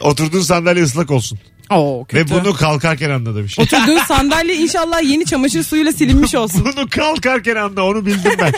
Oturduğun 0.00 0.40
sandalye 0.42 0.82
ıslak 0.84 1.10
olsun. 1.10 1.38
Oo 1.70 2.06
Ve 2.14 2.30
bunu 2.30 2.54
kalkarken 2.54 3.10
anla 3.10 3.36
demiş. 3.36 3.58
Oturduğun 3.58 3.98
sandalye 3.98 4.56
inşallah 4.56 5.02
yeni 5.02 5.24
çamaşır 5.26 5.62
suyuyla 5.62 5.92
silinmiş 5.92 6.34
olsun. 6.34 6.64
Bunu 6.76 6.88
kalkarken 6.88 7.56
anla 7.56 7.82
onu 7.82 8.06
bildim 8.06 8.32
ben. 8.38 8.52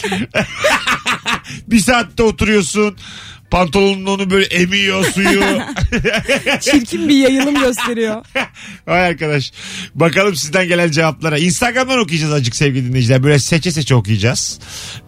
bir 1.66 1.80
saatte 1.80 2.22
oturuyorsun. 2.22 2.96
Pantolonun 3.52 4.06
onu 4.06 4.30
böyle 4.30 4.44
emiyor 4.44 5.04
suyu. 5.04 5.42
Çirkin 6.60 7.08
bir 7.08 7.16
yayılım 7.16 7.54
gösteriyor. 7.54 8.24
Vay 8.86 9.06
arkadaş. 9.06 9.52
Bakalım 9.94 10.36
sizden 10.36 10.68
gelen 10.68 10.90
cevaplara. 10.90 11.38
Instagram'dan 11.38 11.98
okuyacağız 11.98 12.32
acık 12.32 12.56
sevgili 12.56 12.88
dinleyiciler. 12.88 13.22
Böyle 13.22 13.38
seçe 13.38 13.72
seçe 13.72 13.94
okuyacağız. 13.94 14.58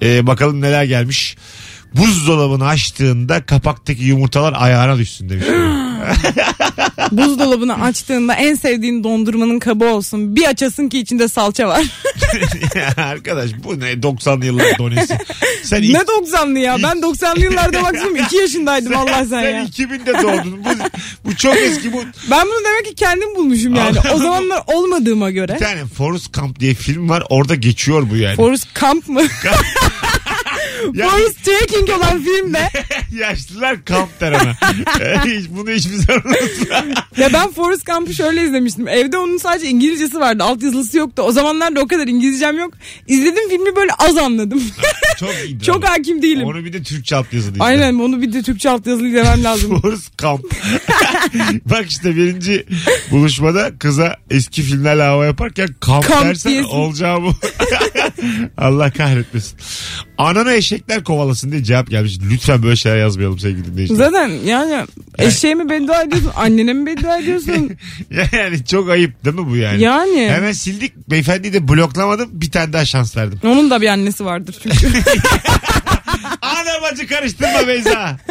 Ee, 0.03 0.27
bakalım 0.27 0.61
neler 0.61 0.85
gelmiş. 0.85 1.37
Buzdolabını 1.97 2.67
açtığında 2.67 3.47
kapaktaki 3.47 4.05
yumurtalar 4.05 4.55
ayağına 4.57 4.99
düşsün 4.99 5.29
demiş. 5.29 5.47
Buzdolabını 7.13 7.83
açtığında 7.83 8.35
en 8.35 8.55
sevdiğin 8.55 9.05
dondurmanın 9.05 9.59
kabı 9.59 9.85
olsun. 9.85 10.37
Bir 10.37 10.45
açasın 10.45 10.89
ki 10.89 10.99
içinde 10.99 11.29
salça 11.29 11.69
var. 11.69 11.85
Ya 12.75 13.05
Arkadaş 13.05 13.51
bu 13.65 13.81
ne 13.81 13.93
90'lı 13.93 14.47
yıllar 14.47 14.79
donesi. 14.79 15.19
Sen 15.63 15.83
ne 15.83 15.99
90'lı 15.99 16.59
ya? 16.59 16.77
Ben 16.83 16.97
90'lı 16.97 17.41
yıllarda 17.41 17.81
maksimum 17.83 18.17
2 18.17 18.37
yaşındaydım 18.37 18.97
Allah 18.97 19.25
sen 19.25 19.25
sen 19.25 19.41
ya. 19.43 19.65
2000'de 19.65 20.23
doğdun. 20.23 20.65
Bu, 20.65 20.69
bu 21.25 21.37
çok 21.37 21.57
eski 21.57 21.93
bu. 21.93 22.03
Ben 22.31 22.47
bunu 22.47 22.65
demek 22.65 22.87
ki 22.87 22.95
kendim 22.95 23.35
bulmuşum 23.37 23.75
yani. 23.75 23.99
O 24.15 24.19
zamanlar 24.19 24.63
olmadığıma 24.67 25.31
göre. 25.31 25.55
Bir 25.55 25.59
tane 25.65 25.85
Forrest 25.87 26.35
Gump 26.35 26.61
diye 26.61 26.75
film 26.75 27.09
var. 27.09 27.23
Orada 27.31 27.55
geçiyor 27.55 28.11
bu 28.11 28.17
yani. 28.17 28.37
Forrest 28.37 28.81
Camp 28.81 29.09
mı? 29.09 29.23
Forrest 31.03 31.45
Trekking 31.45 31.91
olan 31.91 32.23
filmde. 32.23 32.71
Yaşlılar 33.15 33.85
kamp 33.85 34.21
der 34.21 34.33
ona. 34.43 34.55
Hiç, 35.25 35.47
bunu 35.51 35.71
hiçbir 35.71 35.95
zaman. 35.97 36.23
Ya 37.17 37.33
ben 37.33 37.53
Forrest 37.53 37.87
Gump'ı 37.87 38.15
şöyle 38.15 38.45
izlemiştim. 38.45 38.89
Evde 38.89 39.19
onun 39.19 39.37
sadece 39.39 39.67
İngilizcesi 39.69 40.21
vardı. 40.21 40.43
Alt 40.45 40.63
yazılısı 40.63 40.99
yoktu. 40.99 41.23
O 41.23 41.33
zamanlar 41.33 41.77
da 41.77 41.81
o 41.81 41.87
kadar 41.89 42.07
İngilizcem 42.07 42.59
yok. 42.59 42.75
İzledim 43.09 43.49
filmi 43.51 43.77
böyle 43.77 43.91
az 43.99 44.17
anladım. 44.17 44.63
Çok 45.21 45.31
iyiydi. 45.45 45.65
Çok 45.65 45.89
hakim 45.89 46.23
değilim. 46.23 46.45
Onu 46.47 46.65
bir 46.65 46.73
de 46.73 46.83
Türkçe 46.83 47.17
alt 47.17 47.33
yazılı. 47.33 47.53
izle. 47.53 47.65
Aynen 47.65 47.95
onu 47.95 48.23
bir 48.23 48.33
de 48.33 48.43
Türkçe 48.43 48.71
alt 48.71 48.87
yazılı 48.87 49.09
izlemem 49.09 49.45
lazım. 49.45 49.81
Forrest 49.81 50.19
Gump. 50.19 50.55
Bak 51.71 51.87
işte 51.91 52.17
birinci 52.17 52.67
buluşmada 53.11 53.79
kıza 53.79 54.17
eski 54.31 54.63
filmlerle 54.63 55.03
hava 55.03 55.27
yaparken 55.27 55.69
kamp, 55.81 56.05
Kamp 56.07 56.25
dersen 56.25 56.53
diyesin. 56.53 56.69
olacağı 56.71 57.23
bu. 57.23 57.33
Allah 58.57 58.91
kahretmesin. 58.91 59.59
Ananı 60.19 60.53
eşekler 60.53 61.05
kovalasın 61.05 61.53
diye 61.53 61.65
cevap 61.65 61.91
gelmiş. 61.91 62.19
Lütfen 62.31 62.63
böyle 62.63 62.77
şeyler 62.77 62.99
yazmayalım 63.05 63.39
sevgili 63.39 63.65
dinleyiciler. 63.73 63.99
Zaten 63.99 64.29
yani 64.29 64.87
eşeğe 65.19 65.55
mi 65.55 65.69
beddua 65.71 66.03
ediyorsun? 66.03 66.33
Annene 66.37 66.73
mi 66.73 66.87
beddua 66.87 67.19
ediyorsun? 67.19 67.71
yani 68.33 68.65
çok 68.65 68.91
ayıp 68.91 69.25
değil 69.25 69.37
mi 69.37 69.51
bu 69.51 69.57
yani? 69.57 69.83
Yani. 69.83 70.29
Hemen 70.31 70.53
sildik. 70.53 70.97
Beyefendiyi 71.11 71.53
de 71.53 71.69
bloklamadım. 71.69 72.29
Bir 72.33 72.51
tane 72.51 72.73
daha 72.73 72.85
şans 72.85 73.17
verdim. 73.17 73.39
Onun 73.45 73.71
da 73.71 73.81
bir 73.81 73.89
annesi 73.89 74.25
vardır 74.25 74.57
çünkü. 74.63 74.87
Ana 76.43 76.83
bacı 76.83 77.07
karıştırma 77.07 77.67
Beyza. 77.69 78.17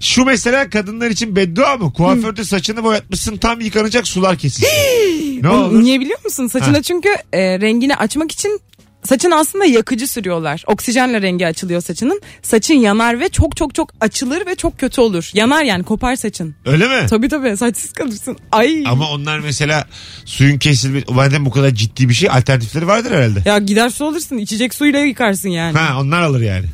Şu 0.00 0.24
mesela 0.24 0.70
kadınlar 0.70 1.10
için 1.10 1.36
beddua 1.36 1.76
mı? 1.76 1.92
Kuaförde 1.92 2.44
saçını 2.44 2.84
boyatmışsın 2.84 3.36
tam 3.36 3.60
yıkanacak 3.60 4.06
sular 4.08 4.36
kesilsin. 4.38 5.42
ne 5.42 5.48
olur? 5.48 5.82
Niye 5.82 6.00
biliyor 6.00 6.24
musun? 6.24 6.46
Saçına 6.46 6.76
Ha. 6.78 6.82
çünkü 6.82 7.08
e, 7.32 7.60
rengini 7.60 7.96
açmak 7.96 8.32
için 8.32 8.60
saçın 9.06 9.30
aslında 9.30 9.64
yakıcı 9.64 10.08
sürüyorlar. 10.08 10.64
Oksijenle 10.66 11.22
rengi 11.22 11.46
açılıyor 11.46 11.80
saçının. 11.80 12.20
Saçın 12.42 12.74
yanar 12.74 13.20
ve 13.20 13.28
çok 13.28 13.56
çok 13.56 13.74
çok 13.74 13.90
açılır 14.00 14.46
ve 14.46 14.54
çok 14.54 14.78
kötü 14.78 15.00
olur. 15.00 15.30
Yanar 15.34 15.64
yani 15.64 15.84
kopar 15.84 16.16
saçın. 16.16 16.54
Öyle 16.66 16.88
mi? 16.88 17.06
Tabii 17.08 17.28
tabii 17.28 17.56
saçsız 17.56 17.92
kalırsın. 17.92 18.36
Ay. 18.52 18.84
Ama 18.86 19.10
onlar 19.10 19.38
mesela 19.38 19.86
suyun 20.24 20.58
kesilmesi, 20.58 21.12
madem 21.12 21.46
bu 21.46 21.50
kadar 21.50 21.70
ciddi 21.70 22.08
bir 22.08 22.14
şey 22.14 22.30
alternatifleri 22.30 22.86
vardır 22.86 23.10
herhalde. 23.10 23.42
Ya 23.44 23.58
gider 23.58 23.88
su 23.90 24.04
alırsın 24.04 24.38
içecek 24.38 24.74
suyla 24.74 25.00
yıkarsın 25.00 25.48
yani. 25.48 25.78
Ha 25.78 26.00
onlar 26.00 26.22
alır 26.22 26.40
yani. 26.40 26.66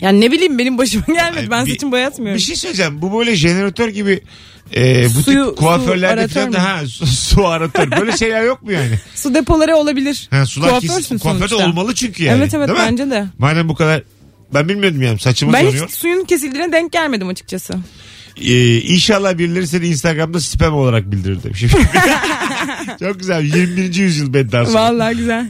Yani 0.00 0.20
ne 0.20 0.32
bileyim 0.32 0.58
benim 0.58 0.78
başıma 0.78 1.04
gelmedi. 1.14 1.38
Ay, 1.40 1.50
ben 1.50 1.66
bir- 1.66 1.70
saçımı 1.72 1.92
boyatmıyorum. 1.92 2.38
Bir 2.38 2.42
şey 2.44 2.56
söyleyeceğim. 2.56 3.02
Bu 3.02 3.18
böyle 3.18 3.36
jeneratör 3.36 3.88
gibi 3.88 4.20
e, 4.76 5.04
bu 5.16 5.22
Suyu- 5.22 5.48
tip 5.48 5.56
kuaförlerde 5.58 6.28
su 6.28 6.34
falan 6.34 6.52
da 6.52 6.62
ha, 6.64 6.86
su, 6.86 7.06
su 7.06 7.46
aratör. 7.46 7.90
Böyle 7.90 8.16
şeyler 8.16 8.42
yok 8.44 8.62
mu 8.62 8.72
yani? 8.72 8.98
Su 9.14 9.34
depoları 9.34 9.76
olabilir. 9.76 10.28
Ha, 10.30 10.46
sular 10.46 10.70
Kuaförsün 10.70 10.96
kesin. 10.96 11.18
Kuaförde 11.18 11.48
sonuçta. 11.48 11.68
olmalı 11.70 11.94
çünkü 11.94 12.24
yani. 12.24 12.38
Evet 12.38 12.54
evet 12.54 12.68
Değil 12.68 12.78
mi? 12.78 12.84
bence 12.88 13.10
de. 13.10 13.26
Madem 13.38 13.68
bu 13.68 13.74
kadar 13.74 14.02
ben 14.54 14.68
bilmiyordum 14.68 15.02
yani 15.02 15.18
saçımı 15.18 15.52
Ben 15.52 15.66
hiç 15.66 15.90
suyun 15.94 16.24
kesildiğine 16.24 16.72
denk 16.72 16.92
gelmedim 16.92 17.28
açıkçası. 17.28 17.74
Ee, 18.40 18.78
inşallah 18.80 19.38
birileri 19.38 19.66
seni 19.66 19.86
Instagram'da 19.86 20.40
spam 20.40 20.74
olarak 20.74 21.12
bildirir 21.12 21.42
demişim. 21.42 21.70
Çok 23.00 23.18
güzel. 23.18 23.42
21. 23.42 23.94
yüzyıl 23.94 24.34
beddası. 24.34 24.74
Vallahi 24.74 25.16
güzel. 25.16 25.46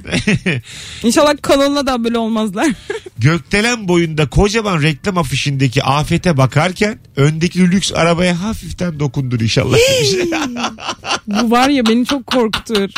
İnşallah 1.03 1.35
kanalına 1.43 1.87
da 1.87 2.05
böyle 2.05 2.19
olmazlar. 2.19 2.69
Gökdelen 3.19 3.89
boyunda 3.89 4.31
kocaman 4.31 4.83
reklam 4.83 5.19
afişindeki 5.19 5.83
afete 5.83 6.37
bakarken 6.37 6.99
öndeki 7.17 7.71
lüks 7.71 7.93
arabaya 7.93 8.43
hafiften 8.43 9.01
dokundur 9.01 9.41
inşallah. 9.41 9.77
demiş. 9.77 10.11
Bu 11.27 11.51
var 11.51 11.69
ya 11.69 11.87
beni 11.87 12.07
çok 12.07 12.27
korkutur. 12.27 12.91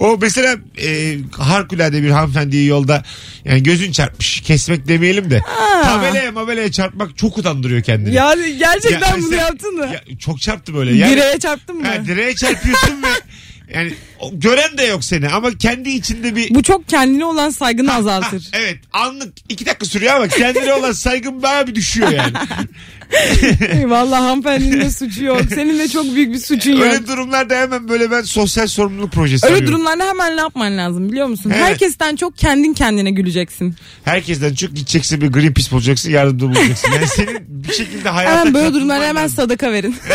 O 0.00 0.18
mesela 0.20 0.56
e, 0.82 1.16
harikulade 1.38 2.02
bir 2.02 2.10
hanımefendiyi 2.10 2.66
yolda 2.66 3.02
yani 3.44 3.62
gözün 3.62 3.92
çarpmış 3.92 4.40
kesmek 4.40 4.88
demeyelim 4.88 5.30
de 5.30 5.42
tabelaya 5.84 6.32
mabelaya 6.32 6.72
çarpmak 6.72 7.16
çok 7.18 7.38
utandırıyor 7.38 7.82
kendini. 7.82 8.14
Yani 8.14 8.58
gerçekten 8.58 9.16
Ya 9.16 9.22
bunu 9.22 9.34
yaptın 9.34 9.74
mı? 9.74 9.88
Ya 9.94 10.16
çok 10.18 10.40
çarptı 10.40 10.74
böyle. 10.74 10.96
Yani, 10.96 11.12
Direğe 11.16 11.38
çarptın 11.38 11.76
mı? 11.76 11.86
Ha, 11.86 12.04
direğe 12.06 12.34
çarpıyorsun 12.34 13.02
ve 13.02 13.08
yani 13.74 13.92
o- 14.20 14.30
gören 14.40 14.78
de 14.78 14.82
yok 14.82 15.04
seni 15.04 15.28
ama 15.28 15.50
kendi 15.58 15.90
içinde 15.90 16.36
bir 16.36 16.54
Bu 16.54 16.62
çok 16.62 16.88
kendine 16.88 17.24
olan 17.24 17.50
saygını 17.50 17.94
azaltır. 17.94 18.42
Ha, 18.52 18.58
evet 18.58 18.78
anlık 18.92 19.34
iki 19.48 19.66
dakika 19.66 19.86
sürüyor 19.86 20.14
ama 20.14 20.28
kendine 20.28 20.72
olan 20.74 20.92
saygın 20.92 21.42
baya 21.42 21.66
bir 21.66 21.74
düşüyor 21.74 22.08
yani. 22.12 22.32
Vallahi 23.90 24.20
hanımefendinin 24.22 24.80
de 24.80 24.90
suçu 24.90 25.24
yok. 25.24 25.40
Senin 25.54 25.78
de 25.78 25.88
çok 25.88 26.14
büyük 26.14 26.32
bir 26.34 26.38
suçun 26.38 26.72
yok. 26.72 26.82
Öyle 26.82 27.06
durumlarda 27.06 27.54
hemen 27.56 27.88
böyle 27.88 28.10
ben 28.10 28.22
sosyal 28.22 28.66
sorumluluk 28.66 29.12
projesi 29.12 29.46
Öyle 29.46 29.56
arıyorum. 29.56 29.74
durumlarda 29.74 30.08
hemen 30.08 30.36
ne 30.36 30.40
yapman 30.40 30.78
lazım 30.78 31.10
biliyor 31.12 31.26
musun? 31.26 31.50
Evet. 31.54 31.64
Herkesten 31.64 32.16
çok 32.16 32.38
kendin 32.38 32.74
kendine 32.74 33.10
güleceksin. 33.10 33.74
Herkesten 34.04 34.54
çok 34.54 34.70
gideceksin 34.76 35.20
bir 35.20 35.26
Greenpeace 35.26 35.70
bulacaksın 35.70 36.10
yardımda 36.10 36.42
bulacaksın. 36.44 36.92
Yani 36.92 37.06
senin 37.06 37.38
bir 37.48 37.72
şekilde 37.72 38.08
hayata 38.08 38.40
Hemen 38.40 38.54
böyle 38.54 38.64
katılman 38.64 38.80
durumlarda 38.80 39.06
hemen 39.08 39.24
lazım. 39.24 39.36
sadaka 39.36 39.72
verin. 39.72 39.96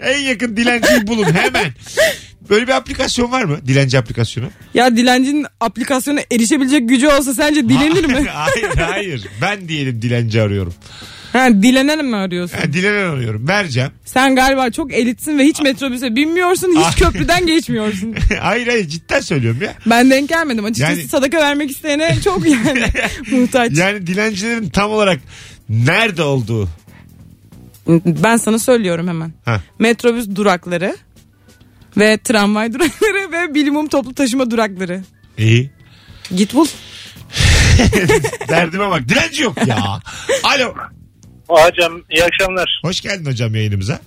En 0.00 0.18
yakın 0.18 0.56
dilenciyi 0.56 1.06
bulun 1.06 1.24
hemen. 1.34 1.72
Böyle 2.50 2.66
bir 2.66 2.72
aplikasyon 2.72 3.32
var 3.32 3.44
mı? 3.44 3.58
Dilenci 3.66 3.98
aplikasyonu. 3.98 4.48
ya 4.74 4.96
dilencinin 4.96 5.46
aplikasyona 5.60 6.20
erişebilecek 6.32 6.88
gücü 6.88 7.08
olsa 7.08 7.34
sence 7.34 7.68
dilenir 7.68 8.04
mi? 8.04 8.26
hayır 8.32 8.76
hayır. 8.76 9.26
Ben 9.42 9.68
diyelim 9.68 10.02
dilenci 10.02 10.42
arıyorum. 10.42 10.74
Ha, 11.32 11.48
dilenen 11.50 12.04
mi 12.04 12.16
arıyorsun? 12.16 12.56
Ha, 12.58 12.72
dilenen 12.72 13.10
arıyorum. 13.10 13.48
Vereceğim. 13.48 13.90
Sen 14.04 14.36
galiba 14.36 14.70
çok 14.70 14.92
elitsin 14.94 15.38
ve 15.38 15.44
hiç 15.44 15.60
metrobüse 15.60 16.16
binmiyorsun, 16.16 16.76
hiç 16.76 16.96
köprüden 16.98 17.46
geçmiyorsun. 17.46 18.14
hayır 18.40 18.66
hayır 18.66 18.88
cidden 18.88 19.20
söylüyorum 19.20 19.60
ya. 19.62 19.74
Ben 19.86 20.10
denk 20.10 20.28
gelmedim. 20.28 20.64
Açıkçası 20.64 20.98
Yani- 21.00 21.08
sadaka 21.08 21.36
vermek 21.38 21.70
isteyene 21.70 22.16
çok 22.24 22.46
yani 22.48 22.84
muhtaç. 23.30 23.72
Yani 23.78 24.06
dilencilerin 24.06 24.68
tam 24.68 24.90
olarak 24.90 25.20
nerede 25.68 26.22
olduğu. 26.22 26.68
Ben 28.04 28.36
sana 28.36 28.58
söylüyorum 28.58 29.08
hemen. 29.08 29.32
Ha. 29.44 29.60
Metrobüs 29.78 30.28
durakları 30.34 30.96
ve 31.96 32.18
tramvay 32.18 32.72
durakları 32.74 33.32
ve 33.32 33.54
bilimum 33.54 33.88
toplu 33.88 34.14
taşıma 34.14 34.50
durakları. 34.50 35.02
İyi. 35.38 35.70
Git 36.36 36.54
bul. 36.54 36.66
Derdime 38.48 38.90
bak. 38.90 39.08
Dilenci 39.08 39.42
yok 39.42 39.66
ya. 39.66 40.00
Alo. 40.42 40.74
Hocam 41.48 42.02
iyi 42.10 42.24
akşamlar. 42.24 42.80
Hoş 42.84 43.00
geldin 43.00 43.30
hocam 43.30 43.54
yayınımıza. 43.54 43.98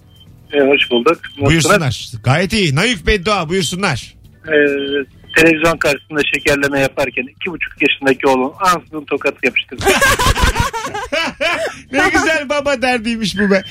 Ee, 0.53 0.60
hoş 0.60 0.91
bulduk. 0.91 1.17
Nasılsınız? 1.22 1.50
Buyursunlar. 1.50 2.12
Gayet 2.24 2.53
iyi. 2.53 2.75
Naif 2.75 3.05
beddua 3.05 3.50
buyursunlar. 3.50 4.15
Ee, 4.48 4.51
televizyon 5.36 5.77
karşısında 5.77 6.19
şekerleme 6.34 6.79
yaparken 6.79 7.24
iki 7.24 7.51
buçuk 7.51 7.74
yaşındaki 7.81 8.27
oğlum 8.27 8.53
ansızın 8.60 9.05
tokat 9.05 9.34
yapıştırdı. 9.43 9.86
Ne 11.91 12.10
güzel 12.10 12.50
baba 12.50 12.81
derdiymiş 12.81 13.38
bu 13.39 13.51
be. 13.51 13.63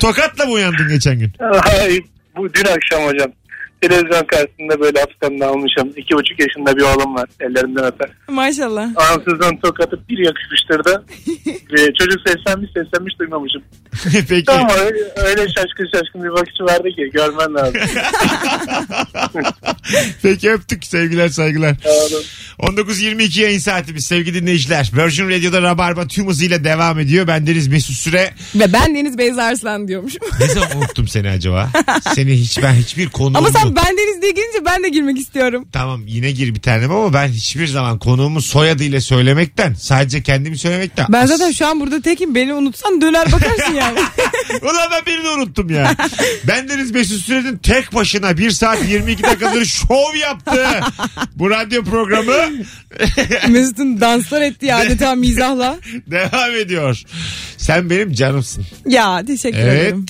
Tokatla 0.00 0.44
mı 0.46 0.52
uyandın 0.52 0.88
geçen 0.88 1.18
gün? 1.18 1.32
Ay, 1.80 2.00
bu 2.38 2.54
dün 2.54 2.64
akşam 2.64 3.04
hocam. 3.04 3.32
Televizyon 3.80 4.26
karşısında 4.26 4.80
böyle 4.80 5.00
hafiften 5.00 5.40
almışım. 5.40 5.92
İki 5.96 6.14
buçuk 6.14 6.40
yaşında 6.40 6.76
bir 6.76 6.82
oğlum 6.82 7.14
var. 7.14 7.28
Ellerinden 7.40 7.84
öper. 7.84 8.10
Maşallah. 8.28 8.88
Ansızın 8.96 9.56
tokatı 9.56 10.00
bir 10.08 10.18
yakışmıştırdı. 10.18 11.04
Ve 11.72 11.92
çocuk 11.98 12.20
seslenmiş 12.26 12.70
seslenmiş 12.72 13.18
duymamışım. 13.18 13.62
Peki. 14.28 14.52
Ama 14.52 14.74
öyle, 14.74 14.98
öyle 15.16 15.40
şaşkın 15.40 15.88
şaşkın 15.94 16.24
bir 16.24 16.30
bakışı 16.30 16.64
vardı 16.64 16.88
ki 16.88 17.10
görmen 17.12 17.54
lazım. 17.54 17.80
Peki 20.22 20.50
öptük. 20.50 20.84
Sevgiler 20.84 21.28
saygılar. 21.28 21.76
Sağ 21.84 21.90
olun. 21.90 22.22
19.22 22.58 23.40
yayın 23.40 23.58
saatimiz 23.58 24.04
sevgili 24.06 24.40
dinleyiciler. 24.40 24.90
Virgin 24.96 25.28
Radio'da 25.28 25.62
Rabarba 25.62 26.06
tüm 26.06 26.28
hızıyla 26.28 26.64
devam 26.64 26.98
ediyor. 26.98 27.26
Bendeniz 27.26 27.68
Mesut 27.68 27.96
Süre. 27.96 28.34
Ve 28.54 28.72
ben 28.72 28.94
Deniz 28.94 29.18
Beyza 29.18 29.42
Arslan 29.42 29.88
diyormuşum. 29.88 30.20
Ne 30.40 30.46
zaman 30.46 30.76
unuttum 30.76 31.08
seni 31.08 31.30
acaba? 31.30 31.68
Seni 32.14 32.32
hiç 32.32 32.62
ben 32.62 32.72
hiçbir 32.72 33.08
konuğum 33.08 33.36
Ama 33.36 33.50
sen 33.50 33.67
yok. 33.68 33.76
ben 33.86 33.96
Deniz 33.96 34.22
diye 34.22 34.32
gelince 34.32 34.64
ben 34.64 34.82
de 34.82 34.88
girmek 34.88 35.18
istiyorum. 35.18 35.68
Tamam 35.72 36.02
yine 36.06 36.30
gir 36.30 36.54
bir 36.54 36.60
tanem 36.60 36.90
ama 36.90 37.12
ben 37.12 37.28
hiçbir 37.28 37.66
zaman 37.66 37.98
konuğumu 37.98 38.42
soyadıyla 38.42 39.00
söylemekten 39.00 39.74
sadece 39.74 40.22
kendimi 40.22 40.58
söylemekten 40.58 41.06
Ben 41.08 41.26
zaten 41.26 41.50
şu 41.52 41.66
an 41.66 41.80
burada 41.80 42.00
tekim 42.02 42.34
beni 42.34 42.54
unutsan 42.54 43.00
döner 43.00 43.32
bakarsın 43.32 43.74
yani. 43.74 43.98
Ulan 44.62 44.88
ben 44.92 45.06
birini 45.06 45.28
unuttum 45.28 45.70
ya. 45.70 45.96
Bendeniz 46.48 46.90
Mesut 46.90 47.20
Süren'in 47.24 47.56
tek 47.58 47.94
başına 47.94 48.38
1 48.38 48.50
saat 48.50 48.88
22 48.88 49.22
dakikadır 49.22 49.64
şov 49.64 50.14
yaptı. 50.20 50.66
Bu 51.36 51.50
radyo 51.50 51.84
programı 51.84 52.32
Mesut'un 53.48 54.00
danslar 54.00 54.42
ettiği 54.42 54.74
adeta 54.74 55.14
mizahla. 55.14 55.76
devam 56.06 56.50
ediyor. 56.62 57.02
Sen 57.56 57.90
benim 57.90 58.12
canımsın. 58.12 58.64
Ya 58.86 59.24
teşekkür 59.26 59.58
Evet. 59.58 59.82
ederim. 59.82 60.06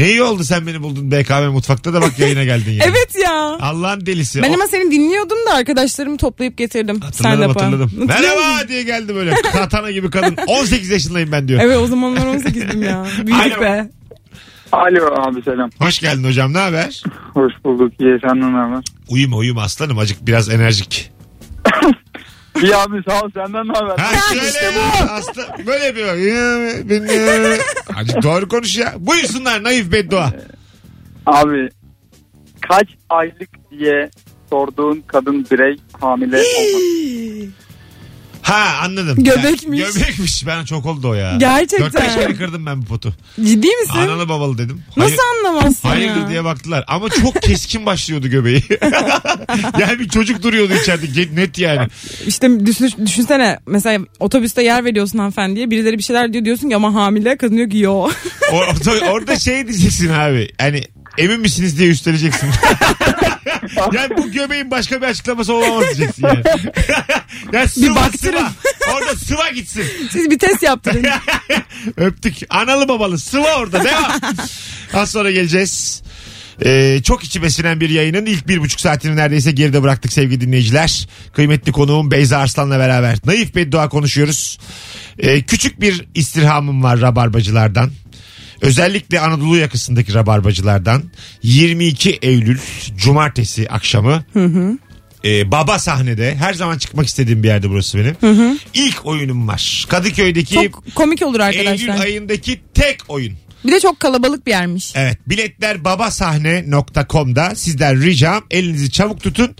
Ne 0.00 0.08
iyi 0.10 0.22
oldu 0.22 0.44
sen 0.44 0.66
beni 0.66 0.82
buldun 0.82 1.10
BKM 1.10 1.46
mutfakta 1.52 1.92
da 1.94 2.00
bak 2.02 2.18
yayına 2.18 2.44
geldin 2.44 2.72
ya. 2.72 2.84
Evet 2.88 3.10
ya. 3.24 3.32
Allah'ın 3.60 4.06
delisi. 4.06 4.42
Ben 4.42 4.50
O- 4.50 4.54
ama 4.54 4.66
seni 4.66 4.90
dinliyordum 4.90 5.38
da 5.50 5.54
arkadaşlarımı 5.54 6.16
toplayıp 6.16 6.58
getirdim. 6.58 7.00
Hatırladım 7.00 7.38
Stand-up'a. 7.40 7.64
hatırladım. 7.64 7.90
Hatırlıyor 8.08 8.36
musun? 8.36 8.48
Merhaba 8.48 8.68
diye 8.68 8.82
geldi 8.82 9.14
böyle. 9.14 9.30
Katana 9.30 9.90
gibi 9.90 10.10
kadın. 10.10 10.36
18 10.46 10.90
yaşındayım 10.90 11.32
ben 11.32 11.48
diyor. 11.48 11.60
Evet 11.64 11.76
o 11.76 11.86
zamanlar 11.86 12.20
18'dim 12.20 12.84
ya. 12.84 13.06
Büyüdük 13.26 13.52
Alo. 13.56 13.60
be. 13.60 13.90
Alo 14.72 15.14
abi 15.28 15.42
selam. 15.42 15.70
Hoş 15.78 15.98
geldin 15.98 16.24
hocam 16.24 16.52
ne 16.52 16.58
haber? 16.58 17.02
Hoş 17.34 17.52
bulduk. 17.64 17.92
İyi 18.00 18.18
senden 18.20 18.52
ne 18.54 18.58
haber? 18.58 18.84
Uyuma 19.08 19.36
uyuma 19.36 19.62
aslanım 19.62 19.98
acık 19.98 20.26
biraz 20.26 20.48
enerjik. 20.48 21.12
İyi 22.62 22.76
abi 22.76 23.02
sağ 23.08 23.22
ol 23.22 23.30
senden 23.34 23.68
ne 23.68 23.72
haber? 23.72 23.98
Ha 23.98 24.34
şöyle 24.34 24.78
ya, 24.78 25.10
aslan 25.10 25.66
böyle 25.66 25.84
yapıyor. 25.84 26.14
Acık 27.96 28.22
doğru 28.22 28.48
konuş 28.48 28.76
ya. 28.76 28.94
Buyursunlar 28.98 29.64
naif 29.64 29.92
beddua. 29.92 30.32
Abi 31.26 31.68
kaç 32.60 32.88
aylık 33.08 33.70
diye 33.70 34.10
sorduğun 34.50 35.04
kadın 35.06 35.46
birey 35.50 35.76
hamile 36.00 36.36
olmaz. 36.36 36.82
Ha 38.42 38.80
anladım. 38.82 39.24
Göbekmiş. 39.24 39.80
Ya, 39.80 39.86
göbekmiş. 39.90 40.46
Ben 40.46 40.64
çok 40.64 40.86
oldu 40.86 41.08
o 41.08 41.14
ya. 41.14 41.36
Gerçekten. 41.36 41.88
4-5 41.88 42.14
kere 42.14 42.34
kırdım 42.36 42.66
ben 42.66 42.82
bu 42.82 42.86
potu. 42.86 43.14
Ciddi 43.44 43.66
misin? 43.66 43.98
Analı 43.98 44.28
babalı 44.28 44.58
dedim. 44.58 44.82
Nasıl 44.96 45.16
Hayır- 45.16 45.46
anlamazsın 45.46 45.88
Hayırdır 45.88 46.20
ya? 46.20 46.28
diye 46.28 46.44
baktılar. 46.44 46.84
Ama 46.88 47.08
çok 47.08 47.42
keskin 47.42 47.86
başlıyordu 47.86 48.28
göbeği. 48.28 48.62
yani 49.80 49.98
bir 49.98 50.08
çocuk 50.08 50.42
duruyordu 50.42 50.72
içeride. 50.82 51.36
Net 51.36 51.58
yani. 51.58 51.88
İşte 52.26 52.66
düşün, 52.66 52.92
düşünsene 53.06 53.58
mesela 53.66 54.04
otobüste 54.20 54.62
yer 54.62 54.84
veriyorsun 54.84 55.18
hanımefendiye 55.18 55.70
birileri 55.70 55.98
bir 55.98 56.02
şeyler 56.02 56.32
diyor 56.32 56.44
diyorsun 56.44 56.68
ki 56.68 56.76
ama 56.76 56.94
hamile 56.94 57.36
kadın 57.36 57.56
diyor 57.56 57.70
ki 57.70 57.78
yo. 57.78 58.08
Orada, 58.52 59.10
orada 59.10 59.38
şey 59.38 59.68
diyeceksin 59.68 60.08
abi. 60.08 60.50
Hani 60.58 60.82
emin 61.18 61.40
misiniz 61.40 61.78
diye 61.78 61.88
üsteleceksin. 61.90 62.48
yani 63.92 64.16
bu 64.16 64.32
göbeğin 64.32 64.70
başka 64.70 65.02
bir 65.02 65.06
açıklaması 65.06 65.54
olamaz 65.54 65.84
diyeceksin 65.84 66.26
yani. 66.26 66.42
yani 67.52 67.68
sıva, 67.68 67.94
baktırın. 67.94 68.38
sıva. 68.38 68.52
Orada 68.94 69.16
sıva 69.16 69.50
gitsin. 69.50 69.84
Siz 70.10 70.30
bir 70.30 70.38
test 70.38 70.62
yaptırın. 70.62 71.06
Öptük. 71.96 72.36
Analı 72.50 72.88
babalı 72.88 73.18
sıva 73.18 73.56
orada. 73.56 73.84
Devam. 73.84 74.20
Az 74.94 75.10
sonra 75.10 75.30
geleceğiz. 75.30 76.02
Ee, 76.64 77.00
çok 77.04 77.24
içime 77.24 77.50
sinen 77.50 77.80
bir 77.80 77.90
yayının 77.90 78.26
ilk 78.26 78.48
bir 78.48 78.60
buçuk 78.60 78.80
saatini 78.80 79.16
neredeyse 79.16 79.52
geride 79.52 79.82
bıraktık 79.82 80.12
sevgili 80.12 80.40
dinleyiciler. 80.40 81.08
Kıymetli 81.32 81.72
konuğum 81.72 82.10
Beyza 82.10 82.38
Arslan'la 82.38 82.78
beraber 82.78 83.18
naif 83.24 83.54
beddua 83.54 83.88
konuşuyoruz. 83.88 84.58
Ee, 85.18 85.42
küçük 85.42 85.80
bir 85.80 86.06
istirhamım 86.14 86.82
var 86.82 87.00
rabarbacılardan. 87.00 87.90
Özellikle 88.60 89.20
Anadolu 89.20 89.56
yakasındaki 89.56 90.14
rabarbacılardan 90.14 91.02
22 91.42 92.10
Eylül 92.22 92.58
Cumartesi 92.96 93.70
akşamı 93.70 94.24
e, 95.24 95.50
baba 95.52 95.78
sahnede 95.78 96.34
her 96.36 96.54
zaman 96.54 96.78
çıkmak 96.78 97.06
istediğim 97.06 97.42
bir 97.42 97.48
yerde 97.48 97.70
burası 97.70 97.98
benim. 97.98 98.16
İlk 98.74 99.06
oyunum 99.06 99.48
var. 99.48 99.86
Kadıköy'deki 99.88 100.54
Çok 100.54 100.94
komik 100.94 101.22
olur 101.22 101.40
Eylül 101.40 101.68
arkadaşlar. 101.70 102.04
ayındaki 102.04 102.60
tek 102.74 103.00
oyun. 103.08 103.32
Bir 103.64 103.72
de 103.72 103.80
çok 103.80 104.00
kalabalık 104.00 104.46
bir 104.46 104.50
yermiş. 104.50 104.92
Evet 104.96 105.18
biletler 105.28 105.84
babasahne.com'da 105.84 107.54
sizden 107.54 108.02
ricam 108.02 108.44
elinizi 108.50 108.90
çabuk 108.90 109.22
tutun. 109.22 109.56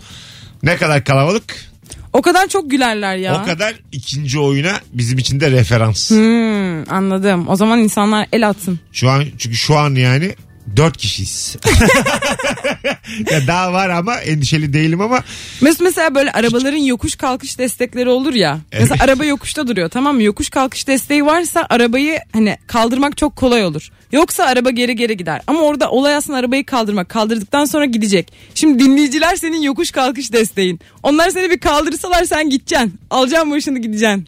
Ne 0.63 0.77
kadar 0.77 1.03
kalabalık 1.03 1.70
O 2.13 2.21
kadar 2.21 2.47
çok 2.47 2.71
gülerler 2.71 3.15
ya. 3.15 3.41
o 3.41 3.45
kadar 3.45 3.73
ikinci 3.91 4.39
oyuna 4.39 4.79
bizim 4.93 5.17
için 5.17 5.39
de 5.39 5.51
referans. 5.51 6.09
Hmm, 6.11 6.93
anladım. 6.93 7.47
O 7.47 7.55
zaman 7.55 7.79
insanlar 7.79 8.27
el 8.31 8.49
atsın. 8.49 8.79
Şu 8.91 9.09
an 9.09 9.23
çünkü 9.37 9.55
şu 9.57 9.77
an 9.77 9.95
yani 9.95 10.35
dört 10.77 10.97
kişiyiz. 10.97 11.55
ya 13.31 13.47
daha 13.47 13.73
var 13.73 13.89
ama 13.89 14.15
endişeli 14.15 14.73
değilim 14.73 15.01
ama 15.01 15.23
Mesut 15.61 15.81
mesela 15.81 16.15
böyle 16.15 16.31
arabaların 16.31 16.77
yokuş 16.77 17.15
kalkış 17.15 17.59
destekleri 17.59 18.09
olur 18.09 18.33
ya. 18.33 18.59
Mesela 18.73 18.95
Evet. 18.99 19.09
araba 19.09 19.25
yokuşta 19.25 19.67
duruyor 19.67 19.89
tamam 19.89 20.15
mı? 20.15 20.23
Yokuş 20.23 20.49
kalkış 20.49 20.87
desteği 20.87 21.25
varsa 21.25 21.67
arabayı 21.69 22.19
hani 22.33 22.57
kaldırmak 22.67 23.17
çok 23.17 23.35
kolay 23.35 23.65
olur. 23.65 23.89
Yoksa 24.11 24.43
araba 24.43 24.69
geri 24.69 24.95
geri 24.95 25.17
gider. 25.17 25.41
Ama 25.47 25.61
orada 25.61 25.89
olay 25.91 26.15
aslında 26.15 26.39
arabayı 26.39 26.65
kaldırmak. 26.65 27.09
Kaldırdıktan 27.09 27.65
sonra 27.65 27.85
gidecek. 27.85 28.33
Şimdi 28.55 28.83
dinleyiciler 28.83 29.35
senin 29.35 29.61
yokuş 29.61 29.91
kalkış 29.91 30.33
desteğin. 30.33 30.79
Onlar 31.03 31.29
seni 31.29 31.49
bir 31.49 31.59
kaldırsalar 31.59 32.23
sen 32.23 32.49
gideceksin. 32.49 32.99
Alacaksın 33.09 33.51
başını 33.51 33.79
gideceksin. 33.79 34.27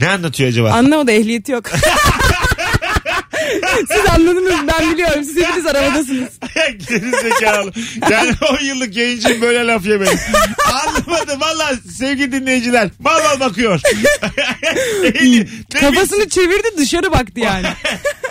ne 0.00 0.08
anlatıyor 0.08 0.48
acaba? 0.50 0.70
Anlamadı 0.70 1.10
ehliyeti 1.10 1.52
yok. 1.52 1.70
Siz 3.92 4.06
anladınız 4.10 4.54
ben 4.68 4.92
biliyorum. 4.92 5.24
Siz 5.24 5.36
hepiniz 5.36 5.66
arabadasınız. 5.66 6.28
Geri 6.88 7.10
zekalı. 7.10 7.72
Yani 8.10 8.32
10 8.60 8.64
yıllık 8.64 8.96
yayıncıyım 8.96 9.40
böyle 9.40 9.66
laf 9.66 9.86
yemedim. 9.86 10.18
Anlamadım 10.72 11.40
valla 11.40 11.72
sevgili 11.98 12.32
dinleyiciler. 12.32 12.88
Mal 12.98 13.22
mal 13.22 13.40
bakıyor. 13.40 13.80
Eli, 15.04 15.40
ne 15.74 15.80
Kafasını 15.80 16.28
çevirdi 16.28 16.68
dışarı 16.78 17.10
baktı 17.12 17.40
yani. 17.40 17.66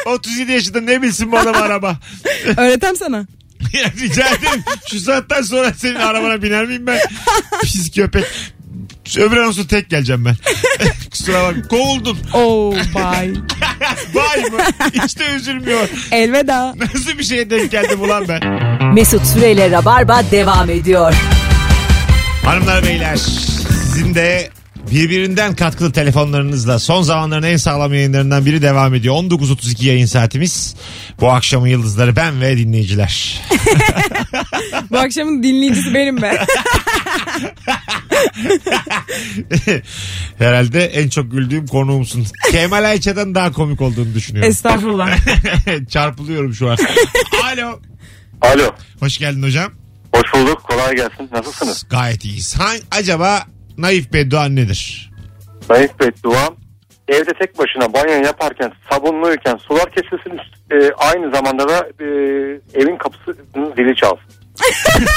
Bilsin, 0.05 0.09
37 0.09 0.51
yaşında 0.51 0.81
ne 0.81 1.01
bilsin 1.01 1.31
bu 1.31 1.37
adam 1.37 1.55
araba. 1.55 1.97
Öğretem 2.57 2.95
sana. 2.95 3.25
Ya 3.73 3.91
rica 4.01 4.27
ederim 4.27 4.63
şu 4.89 4.99
saatten 4.99 5.41
sonra 5.41 5.73
senin 5.73 5.95
arabana 5.95 6.41
biner 6.41 6.65
miyim 6.65 6.87
ben? 6.87 6.99
Pis 7.61 7.91
köpek. 7.91 8.25
Öbür 9.17 9.37
anonsu 9.37 9.67
tek 9.67 9.89
geleceğim 9.89 10.25
ben. 10.25 10.35
Kusura 11.11 11.43
bak. 11.43 11.69
Kovuldum. 11.69 12.17
Oh 12.33 12.73
bye. 12.75 13.33
Vay 14.13 14.41
mı? 14.41 14.57
Hiç 15.03 15.19
de 15.19 15.25
üzülmüyor. 15.35 15.89
Elveda. 16.11 16.75
Nasıl 16.93 17.17
bir 17.17 17.23
şeye 17.23 17.49
denk 17.49 17.71
geldim 17.71 18.01
ulan 18.01 18.25
ben? 18.27 18.41
Mesut 18.93 19.25
Süreyle 19.25 19.71
Rabarba 19.71 20.23
devam 20.31 20.69
ediyor. 20.69 21.13
Hanımlar 22.45 22.83
beyler 22.83 23.17
sizin 23.17 24.15
de 24.15 24.49
birbirinden 24.91 25.55
katkılı 25.55 25.91
telefonlarınızla 25.91 26.79
son 26.79 27.01
zamanların 27.01 27.43
en 27.43 27.57
sağlam 27.57 27.93
yayınlarından 27.93 28.45
biri 28.45 28.61
devam 28.61 28.95
ediyor. 28.95 29.15
19.32 29.15 29.85
yayın 29.85 30.05
saatimiz. 30.05 30.75
Bu 31.19 31.31
akşamın 31.31 31.67
yıldızları 31.67 32.15
ben 32.15 32.41
ve 32.41 32.57
dinleyiciler. 32.57 33.41
Bu 34.89 34.97
akşamın 34.97 35.43
dinleyicisi 35.43 35.93
benim 35.93 36.21
be. 36.21 36.37
Herhalde 40.37 40.85
en 40.85 41.09
çok 41.09 41.31
güldüğüm 41.31 41.67
konuğumsun. 41.67 42.25
Kemal 42.51 42.83
Ayça'dan 42.83 43.35
daha 43.35 43.51
komik 43.51 43.81
olduğunu 43.81 44.15
düşünüyorum. 44.15 44.51
Estağfurullah. 44.51 45.17
Çarpılıyorum 45.89 46.53
şu 46.53 46.69
an. 46.69 46.77
Alo. 47.43 47.79
Alo. 48.41 48.71
Hoş 48.99 49.17
geldin 49.17 49.43
hocam. 49.43 49.71
Hoş 50.15 50.33
bulduk. 50.33 50.63
Kolay 50.63 50.95
gelsin. 50.95 51.29
Nasılsınız? 51.31 51.85
Gayet 51.89 52.25
iyiyiz. 52.25 52.55
Ha, 52.59 52.69
acaba 52.91 53.45
naif 53.77 54.13
beddua 54.13 54.45
nedir? 54.45 55.11
Naif 55.69 55.99
bedduam. 55.99 56.55
Evde 57.07 57.31
tek 57.39 57.57
başına 57.57 57.93
banyo 57.93 58.23
yaparken, 58.25 58.71
sabunluyken 58.89 59.57
sular 59.57 59.85
kesilsin. 59.91 60.39
e, 60.71 60.91
aynı 60.97 61.31
zamanda 61.35 61.69
da 61.69 61.87
e, 61.99 62.05
evin 62.73 62.97
kapısının 62.97 63.73
zili 63.75 63.95
çalsın. 63.95 64.25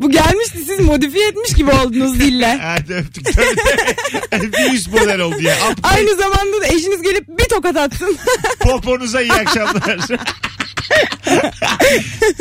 Bu 0.00 0.10
gelmişti 0.10 0.58
siz 0.58 0.80
modifiye 0.80 1.28
etmiş 1.28 1.54
gibi 1.54 1.70
oldunuz 1.70 2.20
dille. 2.20 2.58
Hadi 2.62 2.94
öptük. 2.94 3.26
Bir 4.32 4.72
üst 4.74 4.92
model 4.92 5.20
oldu 5.20 5.40
ya. 5.42 5.54
Aynı 5.82 6.14
zamanda 6.14 6.60
da 6.60 6.66
eşiniz 6.66 7.02
gelip 7.02 7.28
bir 7.28 7.48
tokat 7.48 7.76
atsın. 7.76 8.18
Poponuza 8.60 9.22
iyi 9.22 9.32
akşamlar. 9.32 9.98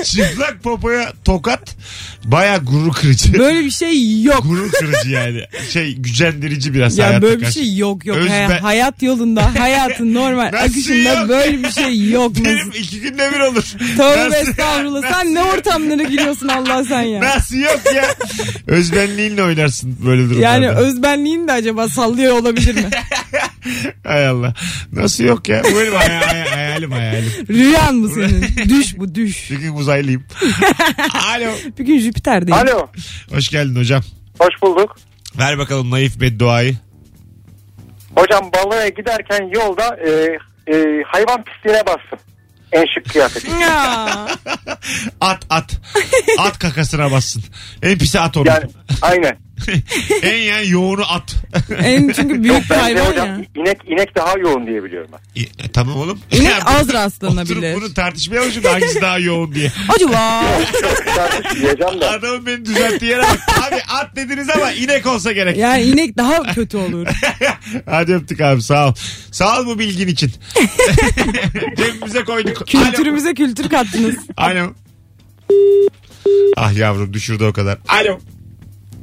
Çıplak 0.03 0.63
popoya 0.63 1.13
tokat 1.25 1.75
baya 2.25 2.57
gurur 2.57 2.93
kırıcı. 2.93 3.33
Böyle 3.39 3.59
bir 3.65 3.71
şey 3.71 4.21
yok. 4.21 4.43
gurur 4.47 4.71
kırıcı 4.71 5.09
yani. 5.09 5.41
Şey 5.73 5.93
gücendirici 5.95 6.73
biraz 6.73 6.97
Ya 6.97 7.05
hayata 7.07 7.21
böyle 7.21 7.37
bir 7.37 7.41
karşı. 7.43 7.59
şey 7.59 7.77
yok 7.77 8.05
yok. 8.05 8.17
Özbe- 8.17 8.47
Hay- 8.47 8.59
hayat 8.59 9.01
yolunda, 9.03 9.59
hayatın 9.59 10.13
normal 10.13 10.45
Nasıl 10.53 10.65
akışında 10.65 11.13
yok? 11.19 11.29
böyle 11.29 11.63
bir 11.63 11.71
şey 11.71 12.09
yok. 12.09 12.35
Benim 12.45 12.71
iki 12.71 13.01
günde 13.01 13.31
bir 13.33 13.39
olur. 13.39 13.63
Tövbe 13.97 14.29
Nasıl- 14.29 14.49
estağfurullah. 14.49 15.11
Sen 15.13 15.33
ne 15.35 15.43
ortamlara 15.43 16.03
giriyorsun 16.03 16.47
Allah 16.47 16.83
sen 16.83 17.01
ya. 17.01 17.21
Nasıl 17.21 17.55
yok 17.55 17.81
ya? 17.95 18.05
Özbenliğinle 18.67 19.43
oynarsın 19.43 19.97
böyle 20.05 20.21
durumlarda. 20.29 20.45
Yani 20.53 20.69
özbenliğin 20.69 21.47
de 21.47 21.51
acaba 21.51 21.89
sallıyor 21.89 22.39
olabilir 22.39 22.75
mi? 22.75 22.89
Hay 24.03 24.27
Allah. 24.27 24.53
Nasıl 24.91 25.23
yok 25.23 25.49
ya? 25.49 25.63
Bu 25.63 25.79
benim 25.79 25.93
hay- 25.93 26.07
hay- 26.19 26.49
hayalim 26.49 26.91
hayalim. 26.91 27.31
Rüyan 27.49 27.95
mı 27.95 28.09
senin? 28.09 28.69
Düş 28.69 28.97
bu 28.97 29.15
düş. 29.15 29.51
Bir 29.51 29.59
gün 29.59 29.75
uzaylıyım. 29.75 30.23
Alo. 31.27 31.51
Bir 31.79 31.85
gün 31.85 31.99
Jüpiter'deyim. 31.99 32.59
Alo. 32.59 32.87
Hoş 33.33 33.49
geldin 33.49 33.75
hocam. 33.75 34.01
Hoş 34.39 34.61
bulduk. 34.61 34.95
Ver 35.39 35.57
bakalım 35.57 35.91
naif 35.91 36.19
bedduayı. 36.21 36.77
Hocam 38.15 38.51
balığa 38.53 38.87
giderken 38.87 39.49
yolda 39.55 39.97
e, 40.07 40.09
e, 40.73 41.03
hayvan 41.07 41.43
pisliğine 41.43 41.85
bassın. 41.85 42.19
En 42.71 42.85
şık 42.93 43.09
kıyafet. 43.09 43.43
Ya. 43.61 44.27
At 45.21 45.45
at. 45.49 45.77
At 46.39 46.59
kakasına 46.59 47.11
bassın. 47.11 47.43
En 47.83 47.97
pisi 47.97 48.19
at 48.19 48.37
onu. 48.37 48.47
Yani 48.47 48.63
aynen. 49.01 49.37
en 50.21 50.37
yani 50.37 50.69
yoğunu 50.69 51.11
at. 51.11 51.35
En 51.83 52.09
çünkü 52.09 52.43
büyük 52.43 52.69
bir 52.69 52.75
hayvan 52.75 53.05
hocam 53.05 53.27
ya. 53.27 53.45
inek, 53.55 53.77
inek 53.87 54.15
daha 54.15 54.37
yoğun 54.37 54.67
diye 54.67 54.83
biliyorum 54.83 55.09
ben. 55.13 55.41
E, 55.41 55.71
tamam 55.73 55.97
oğlum. 55.97 56.19
İnek 56.31 56.45
Ya 56.45 56.59
az 56.65 56.93
rastlanabilir. 56.93 57.57
Oturup 57.57 57.81
bunu 57.81 57.93
tartışmayalım 57.93 58.51
şimdi 58.51 58.67
hangisi 58.67 59.01
daha 59.01 59.19
yoğun 59.19 59.51
diye. 59.51 59.71
Acaba. 59.95 60.43
Tartışmayacağım 61.15 62.01
da. 62.01 62.11
Adamın 62.11 62.45
beni 62.45 62.65
düzelttiği 62.65 63.11
yere 63.11 63.21
bak. 63.21 63.39
Abi 63.67 63.75
at 63.75 64.15
dediniz 64.15 64.49
ama 64.49 64.71
inek 64.71 65.05
olsa 65.05 65.31
gerek. 65.31 65.57
Yani 65.57 65.83
inek 65.83 66.17
daha 66.17 66.43
kötü 66.53 66.77
olur. 66.77 67.07
Hadi 67.85 68.13
öptük 68.13 68.41
abi 68.41 68.61
sağ 68.61 68.87
ol. 68.87 68.93
Sağ 69.31 69.59
ol 69.59 69.65
bu 69.65 69.79
bilgin 69.79 70.07
için. 70.07 70.31
Cebimize 71.77 72.23
koyduk. 72.23 72.67
Kültürümüze 72.67 73.33
kültür 73.33 73.69
kattınız. 73.69 74.15
Alo. 74.37 74.59
Alo. 74.59 74.73
Ah 76.57 76.77
yavrum 76.77 77.13
düşürdü 77.13 77.43
o 77.43 77.53
kadar. 77.53 77.77
Alo. 77.87 78.19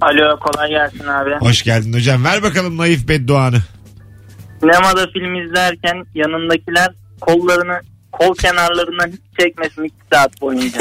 Alo 0.01 0.39
kolay 0.41 0.71
gelsin 0.71 1.07
abi. 1.07 1.31
Hoş 1.41 1.63
geldin 1.63 1.93
hocam. 1.93 2.25
Ver 2.25 2.43
bakalım 2.43 2.79
naif 2.79 3.09
bedduanı. 3.09 3.59
Sinemada 4.61 5.07
film 5.13 5.35
izlerken 5.35 6.05
yanındakiler 6.15 6.89
kollarını 7.21 7.81
kol 8.13 8.35
kenarlarından 8.35 9.09
hiç 9.09 9.21
çekmesin 9.41 9.85
2 9.85 9.95
saat 10.13 10.41
boyunca. 10.41 10.81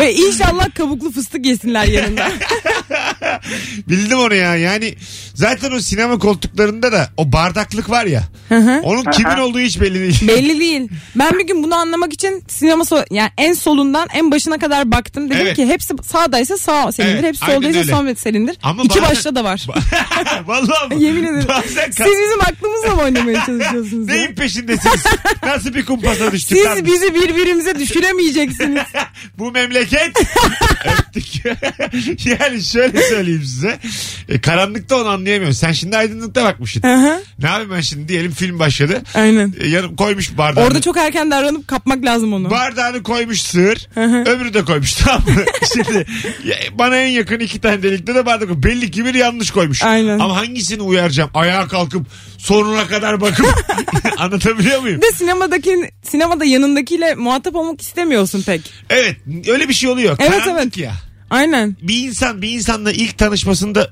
Ve 0.00 0.14
inşallah 0.14 0.74
kabuklu 0.74 1.10
fıstık 1.10 1.46
yesinler 1.46 1.84
yanında. 1.84 2.28
Bildim 3.88 4.18
onu 4.18 4.34
ya. 4.34 4.56
Yani 4.56 4.94
zaten 5.40 5.72
o 5.72 5.80
sinema 5.80 6.18
koltuklarında 6.18 6.92
da 6.92 7.08
o 7.16 7.32
bardaklık 7.32 7.90
var 7.90 8.04
ya. 8.06 8.22
onun 8.82 9.04
kimin 9.10 9.36
olduğu 9.38 9.58
hiç 9.60 9.80
belli 9.80 10.00
değil. 10.00 10.18
Belli 10.28 10.60
değil. 10.60 10.88
Ben 11.14 11.38
bir 11.38 11.46
gün 11.46 11.62
bunu 11.62 11.74
anlamak 11.74 12.12
için 12.12 12.44
sinema 12.48 12.84
so 12.84 13.04
yani 13.10 13.30
en 13.38 13.52
solundan 13.52 14.08
en 14.14 14.30
başına 14.30 14.58
kadar 14.58 14.90
baktım. 14.92 15.30
Dedim 15.30 15.40
Evet. 15.42 15.56
ki 15.56 15.66
hepsi 15.66 15.94
sağdaysa 16.06 16.56
sağ 16.58 16.92
senindir. 16.92 17.14
Evet, 17.14 17.24
hepsi 17.24 17.44
aynen 17.44 17.54
soldaysa 17.56 17.78
öyle. 17.78 17.90
sol 17.90 18.14
senindir. 18.22 18.56
Ama 18.62 18.82
İki 18.82 19.00
bazen- 19.00 19.10
başta 19.10 19.34
da 19.34 19.44
var. 19.44 19.66
Vallahi 20.46 20.94
mı? 20.94 21.02
Yemin 21.04 21.24
ederim. 21.24 21.44
Bazen 21.48 21.90
Siz 21.90 22.06
bizim 22.06 22.40
aklımızla 22.40 22.94
mı 22.94 23.02
oynamaya 23.02 23.46
çalışıyorsunuz 23.46 24.08
ya? 24.08 24.14
Neyin 24.14 24.34
peşindesiniz? 24.34 25.04
Nasıl 25.46 25.74
bir 25.74 25.84
kumpasa 25.84 26.32
düştük? 26.32 26.58
Siz 26.58 26.66
lan? 26.66 26.84
bizi 26.86 27.14
birbirimize 27.14 27.78
düşüremeyeceksiniz. 27.78 28.82
Bu 29.38 29.52
memleket 29.52 30.12
öptük. 30.98 31.44
yani 32.26 32.62
şöyle 32.62 33.02
söyleyeyim 33.02 33.42
size. 33.44 33.78
E, 34.28 34.40
karanlıkta 34.40 34.96
onu 34.96 35.08
anlayamıyorum. 35.30 35.54
Sen 35.54 35.72
şimdi 35.72 35.96
aydınlıkta 35.96 36.44
bakmışsın. 36.44 36.82
Hı 36.82 36.94
hı. 36.94 37.22
ne 37.38 37.46
yapayım 37.46 37.70
ben 37.70 37.80
şimdi 37.80 38.08
diyelim 38.08 38.32
film 38.32 38.58
başladı. 38.58 39.02
Aynen. 39.14 39.54
E, 39.60 39.68
yanım 39.68 39.96
koymuş 39.96 40.38
bardağını. 40.38 40.66
Orada 40.66 40.80
çok 40.80 40.96
erken 40.96 41.30
davranıp 41.30 41.68
kapmak 41.68 42.04
lazım 42.04 42.32
onu. 42.32 42.50
Bardağını 42.50 43.02
koymuş 43.02 43.42
sığır. 43.42 43.88
hı. 43.94 44.24
öbürü 44.26 44.54
de 44.54 44.64
koymuş 44.64 44.94
tamam 45.04 45.22
mı? 45.26 45.44
Şimdi 45.72 46.06
bana 46.78 46.96
en 46.96 47.08
yakın 47.08 47.40
iki 47.40 47.60
tane 47.60 47.82
delikte 47.82 48.14
de 48.14 48.26
bardak 48.26 48.48
koymuş. 48.48 48.64
Belli 48.64 48.90
ki 48.90 49.04
biri 49.04 49.18
yanlış 49.18 49.50
koymuş. 49.50 49.82
Aynen. 49.82 50.18
Ama 50.18 50.36
hangisini 50.36 50.82
uyaracağım? 50.82 51.30
Ayağa 51.34 51.68
kalkıp 51.68 52.06
sonuna 52.38 52.86
kadar 52.86 53.20
bakıp 53.20 53.46
anlatabiliyor 54.18 54.80
muyum? 54.80 54.96
Bir 54.96 55.02
de 55.02 55.12
sinemadaki 55.12 55.90
sinemada 56.02 56.44
yanındakiyle 56.44 57.14
muhatap 57.14 57.56
olmak 57.56 57.80
istemiyorsun 57.80 58.42
pek. 58.42 58.72
Evet 58.90 59.16
öyle 59.48 59.68
bir 59.68 59.74
şey 59.74 59.90
oluyor. 59.90 60.16
Evet, 60.20 60.30
Karanlık 60.30 60.62
evet. 60.62 60.76
ya. 60.76 60.92
Aynen. 61.30 61.76
bir 61.82 62.08
insan 62.08 62.42
bir 62.42 62.50
insanla 62.50 62.92
ilk 62.92 63.18
tanışmasında 63.18 63.90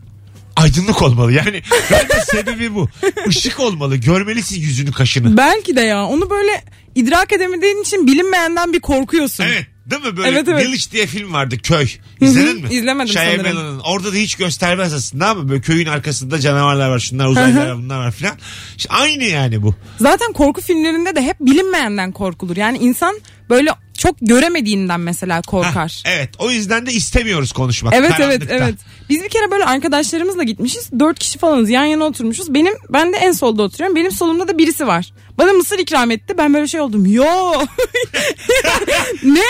aydınlık 0.58 1.02
olmalı. 1.02 1.32
Yani 1.32 1.62
bence 1.90 2.20
sebebi 2.26 2.74
bu. 2.74 2.88
Işık 3.28 3.60
olmalı. 3.60 3.96
Görmelisin 3.96 4.60
yüzünü 4.60 4.92
kaşını. 4.92 5.36
Belki 5.36 5.76
de 5.76 5.80
ya 5.80 6.04
onu 6.04 6.30
böyle 6.30 6.64
idrak 6.94 7.32
edemediğin 7.32 7.82
için 7.82 8.06
bilinmeyenden 8.06 8.72
bir 8.72 8.80
korkuyorsun. 8.80 9.44
Evet. 9.44 9.66
Değil 9.90 10.02
mi 10.02 10.16
böyle 10.16 10.28
Evet, 10.28 10.48
evet. 10.48 10.66
Village 10.66 10.82
diye 10.92 11.06
film 11.06 11.32
vardı 11.32 11.58
köy. 11.58 11.88
İzledin 12.20 12.62
mi? 12.62 12.68
izlemedim 12.74 13.12
Shia 13.12 13.22
sanırım. 13.36 13.80
Orada 13.84 14.12
da 14.12 14.16
hiç 14.16 14.34
göstermez 14.34 14.94
aslında 14.94 15.28
ama 15.28 15.48
böyle 15.48 15.60
köyün 15.60 15.86
arkasında 15.86 16.40
canavarlar 16.40 16.88
var. 16.90 16.98
Şunlar 16.98 17.26
uzaylılar 17.26 17.66
var 17.66 17.76
bunlar 17.78 17.98
var 17.98 18.12
filan. 18.12 18.36
İşte 18.76 18.94
aynı 18.94 19.24
yani 19.24 19.62
bu. 19.62 19.74
Zaten 20.00 20.32
korku 20.32 20.60
filmlerinde 20.60 21.16
de 21.16 21.22
hep 21.22 21.36
bilinmeyenden 21.40 22.12
korkulur. 22.12 22.56
Yani 22.56 22.78
insan 22.78 23.20
böyle 23.50 23.70
çok 23.98 24.16
göremediğinden 24.20 25.00
mesela 25.00 25.42
korkar. 25.42 26.02
evet 26.06 26.30
o 26.38 26.50
yüzden 26.50 26.86
de 26.86 26.92
istemiyoruz 26.92 27.52
konuşmak. 27.52 27.94
Evet 27.94 28.12
evet 28.20 28.42
evet. 28.48 28.74
Biz 29.08 29.22
bir 29.22 29.28
kere 29.28 29.50
böyle 29.50 29.64
arkadaşlarımızla 29.64 30.42
gitmişiz. 30.42 30.90
Dört 30.98 31.18
kişi 31.18 31.38
falanız 31.38 31.70
yan 31.70 31.84
yana 31.84 32.04
oturmuşuz. 32.04 32.54
Benim 32.54 32.74
ben 32.90 33.12
de 33.12 33.16
en 33.16 33.32
solda 33.32 33.62
oturuyorum. 33.62 33.96
Benim 33.96 34.12
solumda 34.12 34.48
da 34.48 34.58
birisi 34.58 34.86
var. 34.86 35.12
Bana 35.38 35.52
mısır 35.52 35.78
ikram 35.78 36.10
etti. 36.10 36.34
Ben 36.38 36.54
böyle 36.54 36.68
şey 36.68 36.80
oldum. 36.80 37.06
Yo. 37.06 37.26
ne? 39.22 39.40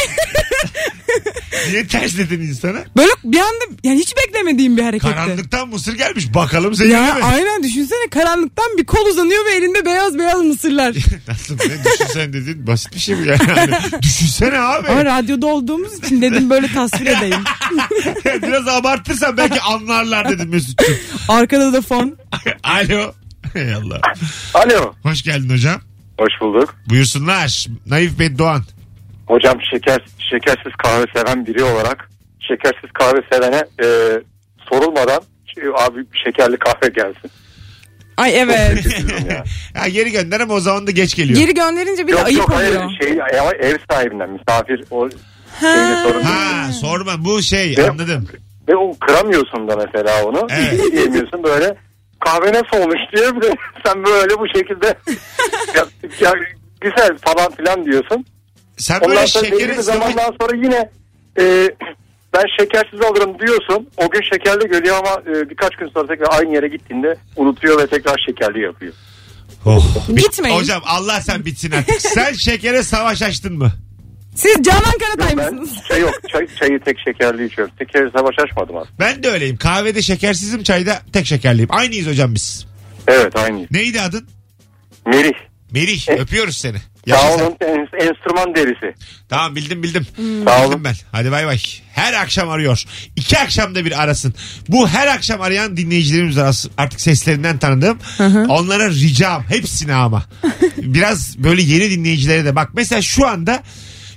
Niye 1.71 1.87
tersledin 1.87 2.41
insana? 2.41 2.79
Böyle 2.97 3.11
bir 3.25 3.39
anda 3.39 3.65
yani 3.85 3.99
hiç 3.99 4.15
beklemediğim 4.17 4.77
bir 4.77 4.83
hareketti. 4.83 5.15
Karanlıktan 5.15 5.69
mısır 5.69 5.95
gelmiş. 5.95 6.35
Bakalım 6.35 6.75
zehirli 6.75 6.93
Ya 6.93 7.15
mi? 7.15 7.25
aynen 7.25 7.63
düşünsene 7.63 8.09
karanlıktan 8.11 8.79
bir 8.79 8.85
kol 8.87 9.07
uzanıyor 9.07 9.45
ve 9.45 9.51
elinde 9.51 9.85
beyaz 9.85 10.19
beyaz 10.19 10.41
mısırlar. 10.43 10.95
Nasıl 11.29 11.55
ne 11.55 11.85
düşünsen 11.85 12.33
dedin 12.33 12.67
basit 12.67 12.95
bir 12.95 12.99
şey 13.01 13.19
bu 13.19 13.25
yani. 13.25 13.39
Hani 13.55 13.73
düşünsene 14.03 14.59
abi. 14.59 14.89
Ama 14.89 15.05
radyoda 15.05 15.47
olduğumuz 15.47 15.95
için 15.99 16.23
dedim 16.23 16.51
böyle 16.51 16.73
tasvir 16.73 17.07
edeyim. 17.07 17.45
Biraz 18.43 18.69
abartırsan 18.69 19.37
belki 19.37 19.61
anlarlar 19.61 20.29
dedim 20.31 20.49
Mesut'cum. 20.49 20.97
Arkada 21.29 21.73
da 21.73 21.81
fon. 21.83 22.17
Alo. 22.63 23.15
Ey 23.55 23.75
Allah. 23.75 24.01
Alo. 24.55 24.93
Hoş 25.03 25.23
geldin 25.23 25.51
hocam. 25.51 25.81
Hoş 26.19 26.33
bulduk. 26.41 26.75
Buyursunlar. 26.91 27.67
Naif 27.87 28.19
Beddoğan. 28.19 28.63
Hocam 29.27 29.59
şeker 29.71 30.01
şekersiz 30.31 30.73
kahve 30.79 31.05
seven 31.17 31.47
biri 31.47 31.63
olarak 31.63 32.11
şekersiz 32.41 32.91
kahve 32.95 33.21
sevene 33.33 33.65
e, 33.85 33.87
sorulmadan 34.71 35.23
şey, 35.55 35.65
abi 35.69 36.05
şekerli 36.25 36.57
kahve 36.59 36.89
gelsin. 36.89 37.31
Ay 38.17 38.41
evet. 38.41 38.87
Ya. 39.31 39.45
Ha, 39.75 39.89
geri 39.89 40.11
gönder 40.11 40.41
ama 40.41 40.55
o 40.55 40.61
zaman 40.61 40.87
da 40.87 40.91
geç 40.91 41.15
geliyor. 41.15 41.39
Geri 41.39 41.55
gönderince 41.55 42.07
bir 42.07 42.13
de 42.13 42.23
ayıp 42.23 42.39
yok 42.39 42.51
hayır 42.55 42.77
oluyor. 42.77 42.91
şey 43.01 43.19
ev 43.61 43.77
sahibinden 43.91 44.31
misafir 44.31 44.85
o 44.91 45.09
sorun 46.03 46.21
Ha 46.23 46.73
sorma 46.73 47.25
bu 47.25 47.43
şey 47.43 47.75
Ve- 47.79 47.91
anladım. 47.91 48.29
Ve 48.69 48.77
o 48.77 48.99
kıramıyorsun 48.99 49.69
da 49.69 49.77
mesela 49.77 50.25
onu. 50.25 50.47
Evet. 50.51 50.73
Bir 50.73 50.93
diyemiyorsun 50.93 51.43
böyle 51.43 51.77
kahve 52.21 52.53
nasıl 52.53 52.77
olmuş 52.83 52.99
diye 53.17 53.37
bir 53.37 53.43
de 53.43 53.57
sen 53.87 54.05
böyle 54.05 54.39
bu 54.39 54.47
şekilde 54.59 54.87
ya, 55.77 55.87
ya 56.21 56.33
güzel 56.81 57.19
falan 57.19 57.55
filan 57.57 57.85
diyorsun. 57.85 58.25
Sen 58.77 58.97
Ondan 59.01 59.11
böyle 59.11 59.27
sonra 59.27 59.45
belli 59.45 59.53
bir 59.53 59.61
şekeri 59.61 59.83
zamandan 59.83 60.35
sonra 60.41 60.57
yine 60.57 60.91
e, 61.41 61.71
ben 62.35 62.45
şekersiz 62.61 63.01
alırım 63.01 63.39
diyorsun. 63.39 63.89
O 63.97 64.11
gün 64.11 64.23
şekerli 64.23 64.69
geliyor 64.69 64.97
ama 64.97 65.23
e, 65.31 65.51
birkaç 65.51 65.77
gün 65.77 65.89
sonra 65.89 66.07
tekrar 66.07 66.39
aynı 66.39 66.55
yere 66.55 66.69
gittiğinde 66.69 67.17
unutuyor 67.37 67.83
ve 67.83 67.87
tekrar 67.87 68.17
şekerli 68.27 68.63
yapıyor. 68.63 68.93
Oh. 69.67 69.85
Bit- 70.09 70.25
Gitmeyin. 70.25 70.57
Hocam 70.57 70.83
Allah 70.87 71.21
sen 71.21 71.45
bitsin 71.45 71.71
artık. 71.73 72.01
sen 72.01 72.33
şekere 72.33 72.83
savaş 72.83 73.23
açtın 73.23 73.59
mı? 73.59 73.73
Siz 74.39 74.57
Canan 74.63 74.99
Karatay 75.01 75.37
Ben 75.37 75.55
mısınız? 75.55 75.83
çay 75.89 76.01
yok 76.01 76.15
çay, 76.33 76.47
çayı 76.61 76.81
tek 76.85 76.97
şekerli 77.05 77.47
içiyorum. 77.47 77.75
Şekeri 77.79 78.11
savaş 78.17 78.35
açmadım 78.39 78.77
aslında. 78.77 78.99
Ben 78.99 79.23
de 79.23 79.29
öyleyim. 79.29 79.57
Kahvede 79.57 80.03
şekersizim 80.03 80.63
çayda 80.63 81.03
tek 81.13 81.27
şekerliyim. 81.27 81.69
Aynıyız 81.73 82.07
hocam 82.07 82.35
biz. 82.35 82.67
Evet 83.09 83.37
aynıyız. 83.37 83.71
Neydi 83.71 84.01
adın? 84.01 84.29
Merih. 85.07 85.33
Merih. 85.73 86.09
E- 86.09 86.13
Öpüyoruz 86.13 86.57
seni. 86.57 86.79
Sağ 86.79 87.15
Yaşa 87.17 87.29
sen. 87.39 87.45
olun 87.45 87.57
en- 87.61 88.07
enstrüman 88.07 88.55
derisi. 88.55 88.95
Tamam 89.29 89.57
bildim 89.57 89.83
bildim. 89.83 90.07
Sağ 90.17 90.23
Bildim 90.23 90.47
olun. 90.69 90.85
ben. 90.85 90.95
Hadi 91.13 91.31
bay 91.31 91.47
bay. 91.47 91.59
Her 91.93 92.13
akşam 92.13 92.49
arıyor. 92.49 92.85
İki 93.17 93.39
akşamda 93.39 93.85
bir 93.85 94.03
arasın. 94.03 94.35
Bu 94.69 94.89
her 94.89 95.07
akşam 95.07 95.41
arayan 95.41 95.77
dinleyicilerimiz 95.77 96.39
arası 96.39 96.71
artık 96.79 97.01
seslerinden 97.01 97.59
tanıdığım. 97.59 97.99
Onlara 98.49 98.89
ricam. 98.91 99.45
Hepsine 99.49 99.95
ama. 99.95 100.25
Biraz 100.77 101.39
böyle 101.39 101.63
yeni 101.63 101.91
dinleyicilere 101.91 102.45
de. 102.45 102.57
Bak 102.57 102.71
mesela 102.75 103.03
şu 103.03 103.27
anda 103.27 103.63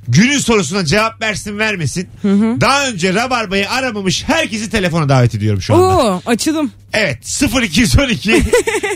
günün 0.08 0.38
sorusuna 0.40 0.86
cevap 0.86 1.22
versin 1.22 1.58
vermesin. 1.60 2.10
Daha 2.62 2.88
önce 2.88 3.14
Rabarba'yı 3.14 3.70
aramamış 3.70 4.24
herkesi 4.24 4.70
telefona 4.70 5.10
davet 5.10 5.36
ediyorum 5.36 5.62
şu 5.62 5.76
anda. 5.76 5.86
Oo 5.98 6.22
açılım. 6.26 6.72
Evet 6.94 7.42
0212 7.64 8.44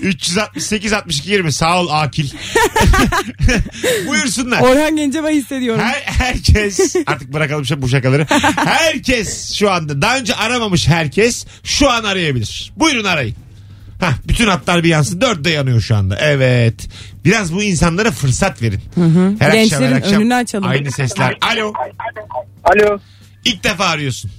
368 0.01 0.93
62 0.93 1.31
20 1.31 1.51
sağ 1.53 1.81
ol 1.81 1.87
Akil. 1.91 2.29
Buyursunlar. 4.07 4.61
Orhan 4.61 4.95
Gencebay 4.95 5.35
hissediyorum. 5.35 5.81
Her, 5.83 6.01
herkes 6.05 6.95
artık 7.05 7.33
bırakalım 7.33 7.65
şu- 7.65 7.81
bu 7.81 7.89
şakaları. 7.89 8.25
Herkes 8.55 9.53
şu 9.53 9.71
anda 9.71 10.01
daha 10.01 10.17
önce 10.17 10.35
aramamış 10.35 10.87
herkes 10.87 11.45
şu 11.63 11.89
an 11.91 12.03
arayabilir. 12.03 12.71
Buyurun 12.77 13.03
arayın. 13.03 13.35
Hah, 13.99 14.13
bütün 14.27 14.47
hatlar 14.47 14.83
bir 14.83 14.89
yansın. 14.89 15.21
Dört 15.21 15.43
de 15.45 15.49
yanıyor 15.49 15.81
şu 15.81 15.95
anda. 15.95 16.17
Evet. 16.19 16.87
Biraz 17.25 17.53
bu 17.55 17.63
insanlara 17.63 18.11
fırsat 18.11 18.61
verin. 18.61 18.79
Her 18.95 19.01
akşam, 19.05 19.39
her 19.39 19.51
Gençlerin 19.51 19.95
akşam 19.95 20.21
önünü 20.21 20.35
açalım. 20.35 20.69
Aynı 20.69 20.91
sesler. 20.91 21.37
Alo. 21.41 21.73
Alo. 22.63 22.99
İlk 23.45 23.63
defa 23.63 23.85
arıyorsun. 23.85 24.31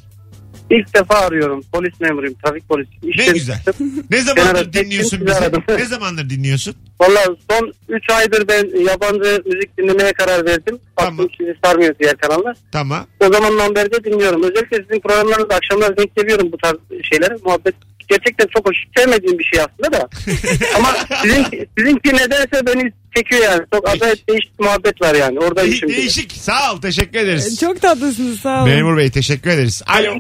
İlk 0.71 0.95
defa 0.95 1.15
arıyorum. 1.15 1.63
Polis 1.73 2.01
memuruyum. 2.01 2.35
Trafik 2.45 2.69
polisi. 2.69 2.91
Ne 3.03 3.27
güzel. 3.27 3.59
Ne 4.11 4.21
zamandır 4.21 4.53
Kenara 4.53 4.73
dinliyorsun 4.73 5.21
bizi? 5.27 5.35
aradım. 5.35 5.63
Ne 5.69 5.85
zamandır 5.85 6.31
dinliyorsun? 6.31 6.75
Valla 7.01 7.21
son 7.51 7.73
3 7.89 8.11
aydır 8.11 8.49
ben 8.49 8.85
yabancı 8.91 9.43
müzik 9.47 9.79
dinlemeye 9.79 10.13
karar 10.13 10.47
verdim. 10.47 10.79
Tamam. 10.97 11.19
Baktım 11.19 11.31
sizi 11.39 11.55
sarmıyor 11.65 11.95
diğer 12.01 12.17
kanallar. 12.17 12.57
Tamam. 12.73 13.07
O 13.21 13.33
zamandan 13.33 13.75
beri 13.75 13.93
de 13.93 14.05
dinliyorum. 14.05 14.43
Özellikle 14.43 14.77
sizin 14.77 15.01
programlarınızda 15.01 15.55
akşamlar 15.55 15.97
denk 15.97 16.17
geliyorum 16.17 16.53
bu 16.53 16.57
tarz 16.59 16.77
şeylere. 17.11 17.37
Muhabbet 17.45 17.75
gerçekten 18.09 18.47
çok 18.57 18.69
hoş. 18.69 18.77
Sevmediğim 18.97 19.39
bir 19.39 19.45
şey 19.45 19.61
aslında 19.61 19.93
da. 20.01 20.09
Ama 20.77 20.89
sizin, 21.23 21.45
sizinki 21.79 22.09
nedense 22.09 22.67
beni 22.67 22.93
çekiyor 23.17 23.43
yani. 23.43 23.63
Çok 23.75 23.89
acayip 23.89 24.29
değişik 24.29 24.61
muhabbet 24.61 25.03
var 25.03 25.15
yani. 25.15 25.39
Orada 25.39 25.63
De- 25.63 25.69
işim. 25.69 25.89
değişik. 25.89 26.33
Sağ 26.33 26.73
ol. 26.73 26.81
Teşekkür 26.81 27.19
ederiz. 27.19 27.61
Çok 27.61 27.81
tatlısınız 27.83 28.41
sağ 28.41 28.59
olun. 28.63 28.69
Memur 28.69 28.97
Bey 28.97 29.11
teşekkür 29.11 29.51
ederiz. 29.51 29.83
Alo. 29.87 30.11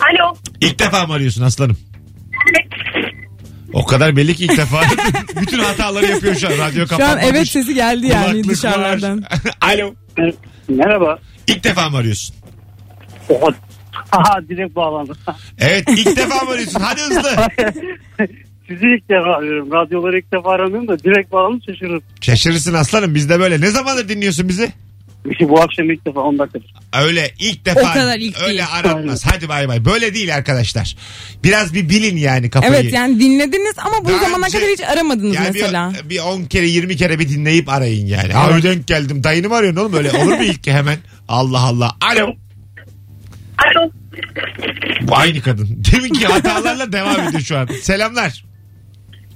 Alo. 0.00 0.36
İlk 0.60 0.78
defa 0.78 1.06
mı 1.06 1.12
arıyorsun 1.14 1.42
aslanım? 1.42 1.76
O 3.72 3.86
kadar 3.86 4.16
belli 4.16 4.34
ki 4.34 4.44
ilk 4.44 4.56
defa. 4.56 4.82
Bütün 5.40 5.58
hataları 5.58 6.06
yapıyor 6.06 6.34
şu 6.34 6.46
an. 6.48 6.58
Radyo 6.58 6.86
Şu 6.86 7.04
an 7.04 7.18
evet 7.18 7.48
sesi 7.48 7.74
geldi 7.74 8.06
yani 8.06 8.30
Kulaklık 8.30 8.50
dışarılardan. 8.50 9.24
Alo. 9.60 9.94
Merhaba. 10.68 11.18
İlk 11.46 11.64
defa 11.64 11.88
mı 11.88 11.96
arıyorsun? 11.96 12.36
Oha. 13.28 13.54
Aha 14.12 14.40
direkt 14.48 14.76
bağlandım. 14.76 15.16
Evet 15.58 15.84
ilk 15.96 16.16
defa 16.16 16.44
mı 16.44 16.50
arıyorsun? 16.50 16.80
Hadi 16.80 17.00
hızlı. 17.00 17.30
Sizi 18.68 18.86
ilk 18.86 19.08
defa 19.08 19.30
arıyorum. 19.38 19.72
Radyoları 19.72 20.18
ilk 20.18 20.32
defa 20.32 20.50
aramıyorum 20.50 20.88
da 20.88 20.98
direkt 20.98 21.32
bağlandım 21.32 21.62
şaşırırım. 21.66 22.02
Şaşırırsın 22.20 22.74
aslanım 22.74 23.14
biz 23.14 23.30
de 23.30 23.40
böyle. 23.40 23.60
Ne 23.60 23.70
zamandır 23.70 24.08
dinliyorsun 24.08 24.48
bizi? 24.48 24.72
Bu 25.40 25.60
akşam 25.62 25.90
ilk 25.90 26.06
defa 26.06 26.20
10 26.20 26.38
dakika. 26.38 26.58
Öyle 27.02 27.30
ilk 27.38 27.64
defa 27.66 27.80
O 27.80 27.92
kadar 27.94 28.18
ilk 28.18 28.40
öyle 28.40 28.48
değil. 28.48 28.62
aranmaz. 28.72 29.26
Hadi 29.26 29.48
bay 29.48 29.68
bay. 29.68 29.84
Böyle 29.84 30.14
değil 30.14 30.34
arkadaşlar. 30.34 30.96
Biraz 31.44 31.74
bir 31.74 31.88
bilin 31.88 32.16
yani 32.16 32.50
kafayı. 32.50 32.74
Evet 32.74 32.92
yani 32.92 33.20
dinlediniz 33.20 33.74
ama 33.78 34.04
bu 34.04 34.08
Daha 34.08 34.18
zamana 34.18 34.46
önce- 34.46 34.58
kadar 34.58 34.70
hiç 34.72 34.80
aramadınız 34.80 35.34
Yani 35.34 35.50
mesela. 35.52 35.92
Bir, 36.04 36.10
bir 36.10 36.18
10 36.20 36.44
kere 36.44 36.66
20 36.66 36.96
kere 36.96 37.18
bir 37.18 37.28
dinleyip 37.28 37.68
arayın 37.68 38.06
yani. 38.06 38.36
Abi 38.36 38.62
denk 38.62 38.86
geldim. 38.86 39.24
Dayını 39.24 39.48
mı 39.48 39.54
arıyorsun 39.56 39.80
oğlum 39.80 39.94
öyle? 39.94 40.10
Olur 40.12 40.36
mu 40.36 40.42
ilk 40.44 40.66
hemen? 40.66 40.96
Allah 41.28 41.60
Allah. 41.60 41.96
Alo. 42.12 42.34
Alo. 43.58 43.90
Aynı 45.10 45.40
kadın. 45.42 45.68
Deminki 45.92 46.26
hatalarla 46.26 46.92
devam 46.92 47.20
ediyor 47.20 47.40
şu 47.42 47.58
an. 47.58 47.66
Selamlar. 47.66 48.44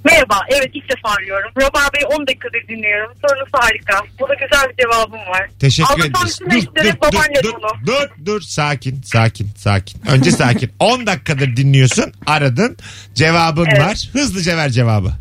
Merhaba. 0.04 0.40
Evet 0.48 0.70
ilk 0.74 0.88
defa 0.90 1.14
arıyorum. 1.18 1.50
Rabar 1.60 1.88
Bey 1.94 2.02
10 2.18 2.26
dakikadır 2.26 2.68
dinliyorum. 2.68 3.12
Sorunuz 3.28 3.48
harika. 3.52 4.00
Burada 4.20 4.34
güzel 4.34 4.70
bir 4.70 4.82
cevabım 4.82 5.18
var. 5.20 5.48
Teşekkür 5.60 6.00
ederiz. 6.00 6.40
bütün 6.40 6.56
eşleri 6.58 7.00
babaanne 7.00 7.42
dur, 7.42 7.52
dolu. 7.52 7.68
dur, 7.86 8.26
dur. 8.26 8.40
Sakin, 8.40 9.02
sakin, 9.02 9.48
sakin. 9.56 10.00
Önce 10.10 10.30
sakin. 10.30 10.72
10 10.80 11.06
dakikadır 11.06 11.56
dinliyorsun. 11.56 12.12
Aradın. 12.26 12.76
Cevabın 13.14 13.66
Evet. 13.66 13.80
var. 13.80 14.08
Hızlıca 14.12 14.56
ver 14.56 14.68
cevabı. 14.70 15.12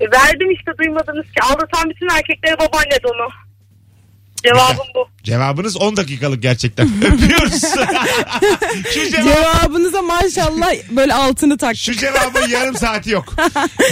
E, 0.00 0.04
verdim 0.04 0.50
işte 0.50 0.70
duymadınız 0.78 1.24
ki. 1.24 1.40
Aldatan 1.42 1.90
bütün 1.90 2.08
erkeklere 2.16 2.54
babaanne 2.58 2.98
dolu. 3.02 3.28
Cevabım 4.42 4.86
bu. 4.94 5.08
Cevabınız 5.22 5.76
10 5.76 5.96
dakikalık 5.96 6.42
gerçekten. 6.42 6.88
Öpüyoruz. 7.12 7.60
Şu 8.94 9.10
cevap 9.10 9.24
Cevabınıza 9.24 10.02
maşallah 10.02 10.72
böyle 10.90 11.14
altını 11.14 11.58
tak. 11.58 11.76
Şu 11.76 11.92
cevabın 11.94 12.48
yarım 12.48 12.76
saati 12.76 13.10
yok. 13.10 13.34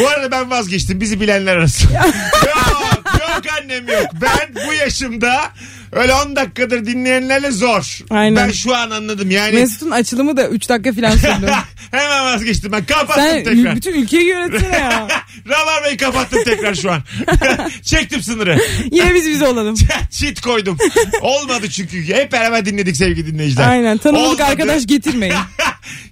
Bu 0.00 0.08
arada 0.08 0.30
ben 0.30 0.50
vazgeçtim. 0.50 1.00
Bizi 1.00 1.20
bilenler 1.20 1.56
arasın. 1.56 1.90
yok 1.94 3.04
yok 3.20 3.42
annem 3.62 3.88
yok. 3.88 4.06
Ben 4.12 4.66
bu 4.68 4.72
yaşımda 4.72 5.52
öyle 5.92 6.14
10 6.14 6.36
dakikadır 6.36 6.86
dinleyenlerle 6.86 7.50
zor. 7.50 7.98
Aynen. 8.10 8.36
Ben 8.48 8.52
şu 8.52 8.76
an 8.76 8.90
anladım 8.90 9.30
yani. 9.30 9.54
Mesut'un 9.54 9.90
açılımı 9.90 10.36
da 10.36 10.48
3 10.48 10.68
dakika 10.68 10.92
falan 10.92 11.10
sürdü. 11.10 11.50
Hemen 11.90 12.24
vazgeçtim 12.24 12.72
ben. 12.72 12.84
Kapattım 12.84 13.14
Sen 13.24 13.44
tekrar. 13.44 13.76
bütün 13.76 13.92
ülkeyi 14.02 14.24
yönetsene 14.26 14.76
ya. 14.76 15.08
Ravar 15.48 15.84
Bey 15.84 15.96
kapattım 15.96 16.44
tekrar 16.44 16.74
şu 16.74 16.90
an. 16.92 17.02
Çektim 17.82 18.22
sınırı. 18.22 18.58
Yine 18.92 19.14
biz 19.14 19.26
biz 19.28 19.42
olalım. 19.42 19.76
Çit 20.10 20.40
koydum. 20.40 20.78
Olmadı 21.20 21.70
çünkü. 21.70 22.14
Hep 22.14 22.32
beraber 22.32 22.66
dinledik 22.66 22.96
sevgili 22.96 23.26
dinleyiciler. 23.26 23.68
Aynen 23.68 23.98
tanımadık 23.98 24.26
Olmadı. 24.28 24.44
arkadaş 24.44 24.86
getirmeyin. 24.86 25.34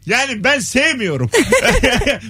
Yani 0.07 0.45
ben 0.45 0.59
sevmiyorum. 0.61 1.31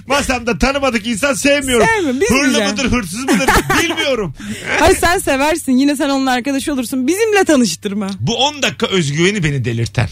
Masamda 0.07 0.57
tanımadık 0.57 1.07
insan 1.07 1.33
sevmiyorum. 1.33 1.87
Biz 2.21 2.29
Hırlı 2.29 2.63
mıdır 2.63 2.91
hırsız 2.91 3.19
mıdır 3.23 3.49
bilmiyorum. 3.83 4.33
Hayır 4.79 4.97
sen 4.97 5.17
seversin 5.19 5.71
yine 5.71 5.95
sen 5.95 6.09
onun 6.09 6.25
arkadaşı 6.25 6.73
olursun. 6.73 7.07
Bizimle 7.35 7.45
tanıştırma. 7.45 8.09
Bu 8.19 8.35
10 8.37 8.61
dakika 8.61 8.87
özgüveni 8.87 9.43
beni 9.43 9.65
delirten. 9.65 10.07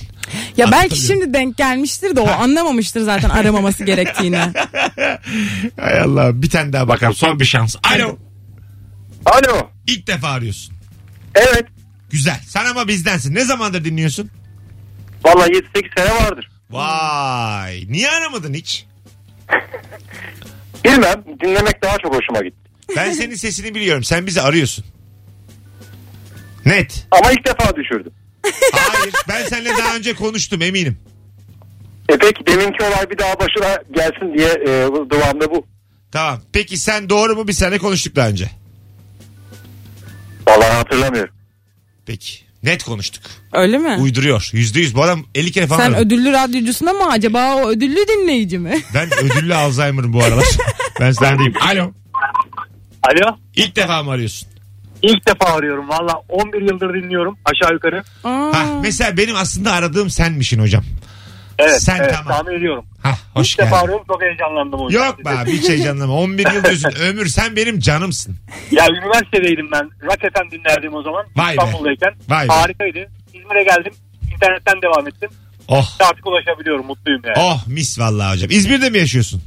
Ya 0.58 0.72
belki 0.72 1.00
şimdi 1.00 1.34
denk 1.34 1.58
gelmiştir 1.58 2.16
de 2.16 2.20
o 2.20 2.28
anlamamıştır 2.28 3.02
zaten 3.02 3.30
aramaması 3.30 3.84
gerektiğini. 3.86 4.38
Hay 5.80 6.00
Allah 6.00 6.42
bir 6.42 6.50
tane 6.50 6.74
daha 6.74 6.88
bakalım 6.88 7.14
son 7.14 7.40
bir 7.40 7.46
şans. 7.46 7.76
Alo. 7.84 8.18
Alo. 9.26 9.70
İlk 9.88 10.08
defa 10.08 10.28
arıyorsun. 10.28 10.76
Evet. 11.36 11.66
Güzel. 12.12 12.40
Sen 12.48 12.66
ama 12.66 12.88
bizdensin. 12.88 13.36
Ne 13.36 13.44
zamandır 13.44 13.86
dinliyorsun? 13.86 14.30
Vallahi 15.26 15.50
7-8 15.50 15.64
sene 16.00 16.16
vardır. 16.16 16.50
Vay. 16.70 17.84
Niye 17.90 18.10
aramadın 18.10 18.54
hiç? 18.54 18.86
Bilmem. 20.86 21.24
Dinlemek 21.44 21.84
daha 21.84 21.98
çok 21.98 22.16
hoşuma 22.16 22.42
gitti. 22.42 22.58
Ben 22.96 23.12
senin 23.12 23.36
sesini 23.36 23.76
biliyorum. 23.76 24.04
Sen 24.04 24.28
bizi 24.28 24.42
arıyorsun. 24.42 24.86
Net. 26.66 27.08
Ama 27.12 27.32
ilk 27.32 27.46
defa 27.46 27.76
düşürdüm. 27.76 28.12
Hayır. 28.74 29.14
Ben 29.30 29.44
seninle 29.46 29.70
daha 29.78 29.96
önce 29.96 30.14
konuştum 30.14 30.62
eminim. 30.62 30.98
E 32.10 32.18
peki 32.18 32.46
deminki 32.48 32.84
olay 32.84 33.10
bir 33.10 33.18
daha 33.18 33.40
başına 33.40 33.78
gelsin 33.96 34.34
diye 34.38 34.50
e, 34.68 34.92
bu 34.92 35.10
devamlı 35.12 35.52
bu. 35.52 35.66
Tamam. 36.12 36.42
Peki 36.54 36.78
sen 36.78 37.10
doğru 37.10 37.36
mu? 37.36 37.48
Biz 37.48 37.58
seninle 37.58 37.78
konuştuk 37.78 38.16
daha 38.16 38.28
önce. 38.30 38.52
Vallahi 40.48 40.72
hatırlamıyorum. 40.74 41.34
Peki. 42.06 42.44
Net 42.64 42.84
konuştuk. 42.84 43.24
Öyle 43.54 43.78
mi? 43.78 43.98
Uyduruyor. 44.00 44.50
Yüzde 44.54 44.80
yüz. 44.80 44.96
Bu 44.96 45.04
adam 45.04 45.26
50 45.36 45.52
kere 45.52 45.68
falan 45.68 45.80
Sen 45.80 45.92
aradı. 45.92 46.02
ödüllü 46.06 46.32
radyocusuna 46.32 46.94
mı 46.94 47.10
acaba 47.12 47.56
o 47.56 47.70
ödüllü 47.70 48.08
dinleyici 48.08 48.60
mi? 48.60 48.82
Ben 48.94 49.10
ödüllü 49.24 49.56
Alzheimer'ım 49.56 50.14
bu 50.14 50.24
aralar. 50.24 50.46
ben 51.00 51.12
sendeyim. 51.12 51.54
Alo. 51.62 51.92
Alo. 53.04 53.38
İlk 53.56 53.76
defa 53.76 54.04
mı 54.04 54.12
arıyorsun? 54.12 54.48
İlk 55.04 55.28
defa 55.28 55.54
arıyorum. 55.54 55.90
Valla 55.90 56.14
11 56.30 56.62
yıldır 56.62 56.94
dinliyorum 56.94 57.38
aşağı 57.46 57.74
yukarı. 57.74 58.04
Ha, 58.24 58.66
mesela 58.82 59.18
benim 59.18 59.36
aslında 59.36 59.72
aradığım 59.72 60.10
senmişin 60.10 60.60
hocam. 60.62 60.84
Evet, 61.60 61.82
Sen 61.84 61.98
evet 61.98 62.14
tamam. 62.16 62.34
tahmin 62.38 62.58
ediyorum. 62.58 62.86
Ha, 63.04 63.18
hoş 63.34 63.52
İlk 63.52 63.60
defa 63.60 63.70
geldin. 63.70 63.84
arıyorum 63.86 64.04
çok 64.08 64.22
heyecanlandım 64.22 64.80
o 64.80 64.90
yüzden. 64.90 65.06
Yok 65.06 65.26
be 65.26 65.30
abi 65.30 65.52
hiç 65.52 65.70
heyecanlama. 65.70 66.14
11 66.14 66.52
yıl 66.54 66.64
diyorsun. 66.64 66.92
Ömür 67.02 67.26
sen 67.28 67.56
benim 67.56 67.80
canımsın. 67.80 68.36
Ya 68.72 68.86
üniversitedeydim 68.90 69.72
ben. 69.72 69.90
Rock 70.04 70.20
FM 70.22 70.52
dinlerdim 70.52 70.94
o 70.94 71.02
zaman. 71.04 71.26
Vay 71.36 71.58
be. 71.58 71.64
İstanbul'dayken. 71.64 72.12
Vay 72.30 72.50
be. 72.50 72.54
Harikaydı. 72.54 73.00
İzmir'e 73.34 73.64
geldim. 73.64 73.94
İnternetten 74.34 74.82
devam 74.82 75.08
ettim. 75.08 75.30
Oh. 75.68 75.98
Artık 76.10 76.28
ulaşabiliyorum. 76.28 76.86
Mutluyum 76.86 77.22
yani. 77.26 77.36
Oh 77.40 77.68
mis 77.68 78.00
vallahi 78.00 78.34
hocam. 78.36 78.50
İzmir'de 78.52 78.90
mi 78.90 78.98
yaşıyorsun? 78.98 79.42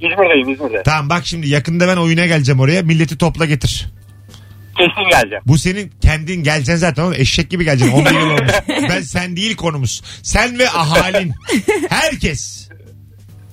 İzmir'deyim 0.00 0.48
İzmir'de. 0.48 0.82
Tamam 0.82 1.10
bak 1.10 1.26
şimdi 1.26 1.48
yakında 1.48 1.88
ben 1.88 1.96
oyuna 1.96 2.26
geleceğim 2.26 2.60
oraya. 2.60 2.82
Milleti 2.82 3.18
topla 3.18 3.44
getir. 3.44 3.86
Kesin 4.78 5.10
geleceğim. 5.10 5.42
Bu 5.46 5.58
senin 5.58 5.92
kendin 6.02 6.42
geleceksin 6.42 6.76
zaten 6.76 7.02
oğlum. 7.02 7.14
Eşek 7.18 7.50
gibi 7.50 7.64
geleceksin. 7.64 7.94
11 7.96 8.10
yıl 8.10 8.30
olmuş. 8.30 8.52
Ben 8.88 9.00
sen 9.02 9.36
değil 9.36 9.56
konumuz. 9.56 10.02
Sen 10.22 10.58
ve 10.58 10.70
ahalin. 10.70 11.32
Herkes. 11.88 12.68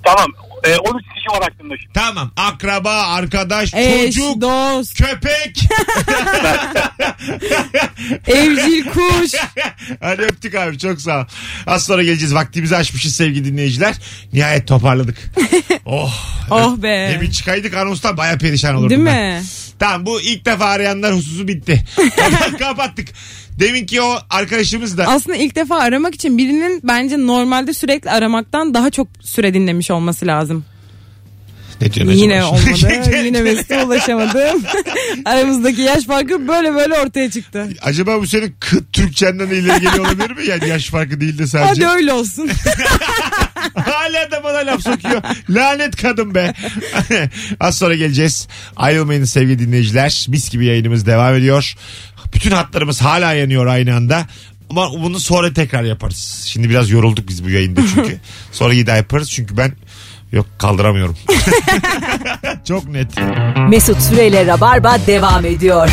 Tamam. 0.03 0.27
E, 0.63 0.75
13 0.77 1.05
kişi 1.15 1.27
var 1.29 1.47
aklımda 1.51 1.77
şimdi. 1.77 1.93
Tamam. 1.93 2.31
Akraba, 2.37 2.91
arkadaş, 3.03 3.73
eş, 3.73 4.15
çocuk, 4.15 4.41
dost, 4.41 4.97
köpek. 4.97 5.59
evcil 8.27 8.85
kuş. 8.85 9.31
Hadi 10.01 10.21
öptük 10.21 10.55
abi 10.55 10.77
çok 10.77 11.01
sağ 11.01 11.19
ol. 11.19 11.25
Az 11.67 11.83
sonra 11.83 12.03
geleceğiz. 12.03 12.35
Vaktimizi 12.35 12.75
aşmışız 12.75 13.15
sevgili 13.15 13.45
dinleyiciler. 13.45 13.95
Nihayet 14.33 14.67
toparladık. 14.67 15.17
oh. 15.85 16.13
Oh 16.51 16.77
be. 16.77 17.11
Ne 17.15 17.21
bir 17.21 17.31
çıkaydık 17.31 17.73
anonstan 17.73 18.17
baya 18.17 18.37
perişan 18.37 18.75
olurdum 18.75 18.89
Değil 18.89 19.05
ben. 19.05 19.35
mi? 19.35 19.43
Tamam 19.79 20.05
bu 20.05 20.21
ilk 20.21 20.45
defa 20.45 20.65
arayanlar 20.65 21.15
hususu 21.15 21.47
bitti. 21.47 21.83
Kapattık. 22.59 23.07
Deminki 23.59 24.01
o 24.01 24.17
arkadaşımız 24.29 24.97
da 24.97 25.07
Aslında 25.07 25.37
ilk 25.37 25.55
defa 25.55 25.79
aramak 25.79 26.15
için 26.15 26.37
birinin 26.37 26.81
bence 26.83 27.17
normalde 27.17 27.73
sürekli 27.73 28.11
aramaktan 28.11 28.73
daha 28.73 28.89
çok 28.89 29.07
süre 29.21 29.53
dinlemiş 29.53 29.91
olması 29.91 30.27
lazım. 30.27 30.65
Ne 31.81 31.93
diyorsun 31.93 32.13
Yine 32.13 32.43
acaba? 32.43 32.49
olmadı. 32.49 33.17
Yine 33.25 33.41
Mesut'a 33.41 33.85
ulaşamadım. 33.85 34.63
Aramızdaki 35.25 35.81
yaş 35.81 36.03
farkı 36.05 36.47
böyle 36.47 36.73
böyle 36.73 36.93
ortaya 36.93 37.31
çıktı. 37.31 37.67
Acaba 37.81 38.21
bu 38.21 38.27
senin 38.27 38.55
kıt 38.59 38.93
Türkçenden 38.93 39.47
ileri 39.47 39.81
geliyor 39.81 39.99
olabilir 39.99 40.31
mi? 40.31 40.45
Yani 40.47 40.69
yaş 40.69 40.89
farkı 40.89 41.21
değil 41.21 41.37
de 41.37 41.47
sadece. 41.47 41.85
Hadi 41.85 41.97
öyle 41.97 42.13
olsun. 42.13 42.49
Hala 43.75 44.31
da 44.31 44.43
bana 44.43 44.57
laf 44.57 44.81
sokuyor. 44.83 45.21
Lanet 45.49 45.95
kadın 45.95 46.35
be. 46.35 46.53
Az 47.59 47.77
sonra 47.77 47.95
geleceğiz. 47.95 48.47
Ayrılmayın 48.75 49.23
sevgili 49.23 49.59
dinleyiciler. 49.59 50.25
Mis 50.29 50.49
gibi 50.49 50.65
yayınımız 50.65 51.05
devam 51.05 51.35
ediyor. 51.35 51.75
Bütün 52.33 52.51
hatlarımız 52.51 53.01
hala 53.01 53.33
yanıyor 53.33 53.65
aynı 53.65 53.95
anda. 53.95 54.27
Ama 54.69 54.91
bunu 54.93 55.19
sonra 55.19 55.53
tekrar 55.53 55.83
yaparız. 55.83 56.43
Şimdi 56.47 56.69
biraz 56.69 56.89
yorulduk 56.89 57.27
biz 57.27 57.45
bu 57.45 57.49
yayında 57.49 57.81
çünkü. 57.95 58.17
sonra 58.51 58.87
daha 58.87 58.97
yaparız 58.97 59.29
çünkü 59.29 59.57
ben 59.57 59.71
yok 60.31 60.45
kaldıramıyorum. 60.57 61.17
Çok 62.67 62.87
net. 62.87 63.07
Mesut 63.69 64.01
Süreyle 64.01 64.45
Rabarba 64.45 64.97
devam 65.07 65.45
ediyor. 65.45 65.89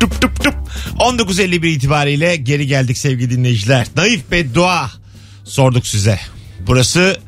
Tup 0.00 0.20
tup 0.20 0.44
tup. 0.44 0.54
19.51 0.98 1.66
itibariyle 1.66 2.36
geri 2.36 2.66
geldik 2.66 2.98
sevgili 2.98 3.30
dinleyiciler. 3.30 3.86
Naif 3.96 4.30
Beddua 4.30 4.90
sorduk 5.44 5.86
size. 5.86 6.18
Burası 6.66 7.20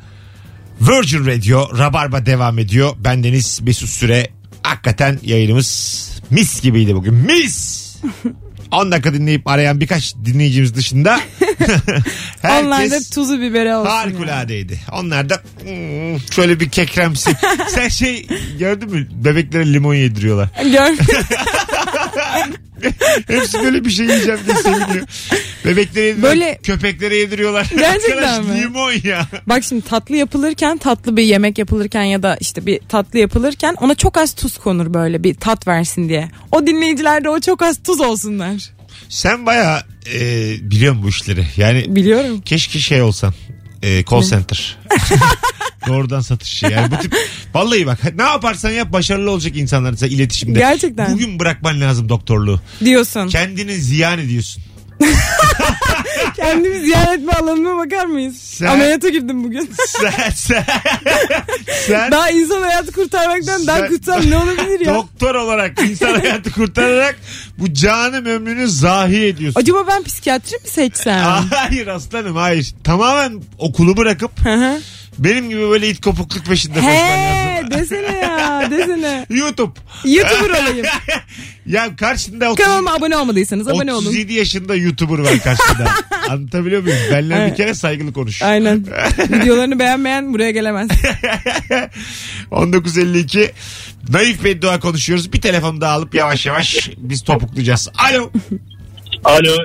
Virgin 0.81 1.25
Radio. 1.25 1.77
Rabarba 1.77 2.25
devam 2.25 2.59
ediyor. 2.59 2.91
Bendeniz 2.99 3.61
Mesut 3.61 3.89
Süre. 3.89 4.27
Hakikaten 4.63 5.19
yayınımız 5.23 6.09
mis 6.29 6.61
gibiydi 6.61 6.95
bugün. 6.95 7.13
Mis! 7.13 7.87
10 8.71 8.91
dakika 8.91 9.13
dinleyip 9.13 9.47
arayan 9.47 9.79
birkaç 9.79 10.15
dinleyicimiz 10.25 10.75
dışında 10.75 11.19
Onlar 12.43 12.71
da 12.71 12.75
herkes 12.77 13.09
tuzu 13.09 13.41
biberi 13.41 13.75
olsun. 13.75 13.89
yani. 13.89 13.99
harikuladeydi. 13.99 14.79
Onlar 14.93 15.29
da 15.29 15.41
hmm, 15.63 16.19
şöyle 16.31 16.59
bir 16.59 16.69
kekremsi. 16.69 17.31
Sen 17.69 17.87
şey 17.89 18.27
gördün 18.59 18.89
mü? 18.91 19.07
Bebeklere 19.11 19.73
limon 19.73 19.93
yediriyorlar. 19.93 20.49
Gör. 20.63 20.93
Hepsi 23.27 23.63
böyle 23.63 23.85
bir 23.85 23.89
şey 23.89 24.05
yiyeceğim 24.05 24.39
diye 24.45 24.55
seviniyor. 24.57 25.07
Bebeklere 25.65 26.05
yediriyorlar. 26.05 26.23
Böyle- 26.35 26.59
Köpeklere 26.63 27.15
yediriyorlar. 27.15 27.67
Gerçekten 27.77 28.17
Arkadaş, 28.23 28.45
mi? 28.55 28.61
limon 28.61 28.91
ya. 29.03 29.27
Bak 29.47 29.63
şimdi 29.63 29.81
tatlı 29.85 30.15
yapılırken 30.15 30.77
tatlı 30.77 31.17
bir 31.17 31.23
yemek 31.23 31.57
yapılırken 31.57 32.03
ya 32.03 32.23
da 32.23 32.37
işte 32.39 32.65
bir 32.65 32.79
tatlı 32.89 33.19
yapılırken 33.19 33.75
ona 33.81 33.95
çok 33.95 34.17
az 34.17 34.33
tuz 34.33 34.57
konur 34.57 34.93
böyle 34.93 35.23
bir 35.23 35.33
tat 35.35 35.67
versin 35.67 36.09
diye. 36.09 36.29
O 36.51 36.67
dinleyicilerde 36.67 37.29
o 37.29 37.39
çok 37.39 37.61
az 37.61 37.83
tuz 37.83 38.01
olsunlar. 38.01 38.76
Sen 39.09 39.45
baya 39.45 39.83
e, 40.13 40.21
biliyorsun 40.61 41.03
bu 41.03 41.09
işleri. 41.09 41.45
Yani 41.57 41.95
Biliyorum. 41.95 42.41
keşke 42.41 42.79
şey 42.79 43.01
olsan. 43.01 43.33
E, 43.83 44.03
call 44.05 44.23
center. 44.23 44.77
Doğrudan 45.87 46.21
satışçı. 46.21 46.65
Yani 46.65 46.91
bu 46.91 46.97
tip 46.99 47.15
vallahi 47.53 47.85
bak 47.85 47.99
ne 48.15 48.23
yaparsan 48.23 48.71
yap 48.71 48.93
başarılı 48.93 49.31
olacak 49.31 49.57
insanlar 49.57 50.09
iletişimde. 50.09 50.59
Gerçekten. 50.59 51.13
Bugün 51.13 51.39
bırakman 51.39 51.81
lazım 51.81 52.09
doktorluğu. 52.09 52.61
Diyorsun. 52.85 53.27
Kendini 53.27 53.73
ziyan 53.73 54.19
ediyorsun. 54.19 54.63
Kendimi 56.35 56.79
ziyaret 56.79 57.19
etme 57.19 57.31
alanıma 57.31 57.85
bakar 57.85 58.05
mıyız? 58.05 58.37
Sen- 58.37 58.65
Ameliyata 58.65 59.09
girdim 59.09 59.43
bugün. 59.43 59.71
Sen, 59.87 60.29
sen, 60.35 60.65
sen 61.87 62.11
daha 62.11 62.29
insan 62.29 62.61
hayatı 62.61 62.91
kurtarmaktan 62.91 63.67
daha 63.67 63.77
Sen- 63.79 63.87
kutsal 63.87 64.23
ne 64.23 64.37
olabilir 64.37 64.79
ya? 64.85 64.95
doktor 64.95 65.35
olarak 65.35 65.79
insan 65.81 66.19
hayatı 66.19 66.51
kurtararak 66.51 67.19
bu 67.57 67.73
canım 67.73 68.25
ömrünü 68.25 68.67
zahi 68.67 69.25
ediyorsun. 69.25 69.61
Acaba 69.61 69.87
ben 69.87 70.03
psikiyatri 70.03 70.55
mi 70.55 70.67
seçsem? 70.69 71.19
Hayır 71.51 71.87
aslanım 71.87 72.35
hayır. 72.35 72.73
Tamamen 72.83 73.41
okulu 73.57 73.97
bırakıp 73.97 74.45
Hı 74.45 74.53
hı. 74.53 74.79
benim 75.19 75.49
gibi 75.49 75.61
böyle 75.69 75.89
it 75.89 76.01
kopukluk 76.01 76.45
peşinde 76.45 76.73
koşman 76.75 76.91
He 76.91 77.55
lazım. 77.63 77.71
desene 77.71 78.06
ya 78.61 78.71
desene. 78.71 79.25
YouTube. 79.29 79.79
YouTuber 80.05 80.49
olayım. 80.49 80.85
Ya 81.65 81.95
karşında 81.95 82.51
30, 82.51 82.65
Kanalıma 82.65 82.93
abone 82.93 83.17
olmadıysanız 83.17 83.67
abone 83.67 83.93
olun. 83.93 84.05
37 84.05 84.33
yaşında 84.33 84.75
YouTuber 84.75 85.19
var 85.19 85.39
karşında. 85.39 85.89
Anlatabiliyor 86.29 86.83
muyum? 86.83 86.97
Benle 87.11 87.35
bir 87.35 87.39
Evet. 87.39 87.57
kere 87.57 87.73
saygılı 87.73 88.13
konuş. 88.13 88.41
Aynen. 88.41 88.85
Videolarını 89.29 89.79
beğenmeyen 89.79 90.33
buraya 90.33 90.51
gelemez. 90.51 90.89
1952 92.51 93.51
Naif 94.09 94.43
Beddua 94.43 94.79
konuşuyoruz. 94.79 95.33
Bir 95.33 95.41
telefonu 95.41 95.81
daha 95.81 95.93
alıp 95.93 96.15
yavaş 96.15 96.45
yavaş 96.45 96.89
biz 96.97 97.23
topuklayacağız. 97.23 97.89
Alo. 98.11 98.31
Alo. 99.23 99.55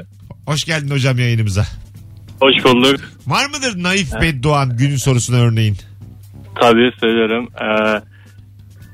Hoş 0.47 0.65
geldin 0.65 0.91
hocam 0.91 1.19
yayınımıza. 1.19 1.67
Hoş 2.41 2.65
bulduk. 2.65 3.01
Var 3.27 3.47
mıdır 3.47 3.83
Naif 3.83 4.13
Beddua'nın 4.23 4.77
günün 4.77 4.97
sorusuna 4.97 5.37
örneğin? 5.37 5.77
Tabii 6.61 6.91
söylerim. 7.01 7.49
Ee, 7.63 8.03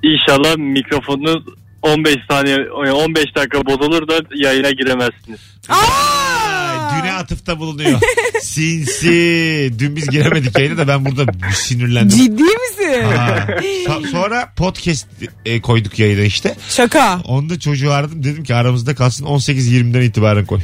inşallah 0.03 0.57
mikrofonunuz 0.57 1.45
15 1.83 2.15
saniye 2.31 2.71
15 2.71 3.25
dakika 3.37 3.67
bozulur 3.67 4.09
da 4.09 4.21
yayına 4.35 4.71
giremezsiniz. 4.71 5.41
Ay, 5.69 7.01
düne 7.03 7.13
atıfta 7.13 7.59
bulunuyor. 7.59 8.01
Sinsi. 8.43 9.73
Dün 9.79 9.97
biz 9.97 10.09
giremedik 10.11 10.59
yayına 10.59 10.77
da 10.79 10.89
ben 10.89 11.05
burada 11.05 11.33
sinirlendim. 11.55 12.19
Ciddi 12.19 12.43
misin? 12.43 13.03
Ha. 13.17 13.47
So- 13.87 14.07
sonra 14.11 14.53
podcast 14.57 15.07
e, 15.47 15.61
koyduk 15.61 15.99
yayına 15.99 16.23
işte. 16.23 16.57
Şaka. 16.69 17.21
Onda 17.25 17.61
çocuğu 17.61 17.93
aradım 17.93 18.25
dedim 18.25 18.45
ki 18.45 18.55
aramızda 18.55 18.95
kalsın 18.95 19.25
18-20'den 19.27 20.03
itibaren 20.03 20.47
koy. 20.47 20.61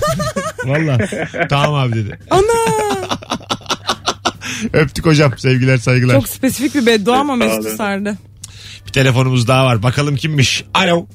Valla. 0.64 0.98
Tamam 1.50 1.74
abi 1.74 1.92
dedi. 1.96 2.18
Ana. 2.30 2.42
Öptük 4.72 5.06
hocam. 5.06 5.38
Sevgiler 5.38 5.76
saygılar. 5.76 6.14
Çok 6.14 6.28
spesifik 6.28 6.74
bir 6.74 6.86
beddua 6.86 7.18
ama 7.18 7.36
Mesut'u 7.36 7.76
sardı. 7.76 8.16
Bir 8.86 8.92
telefonumuz 8.92 9.48
daha 9.48 9.64
var. 9.66 9.82
Bakalım 9.82 10.16
kimmiş? 10.16 10.64
Alo. 10.74 11.06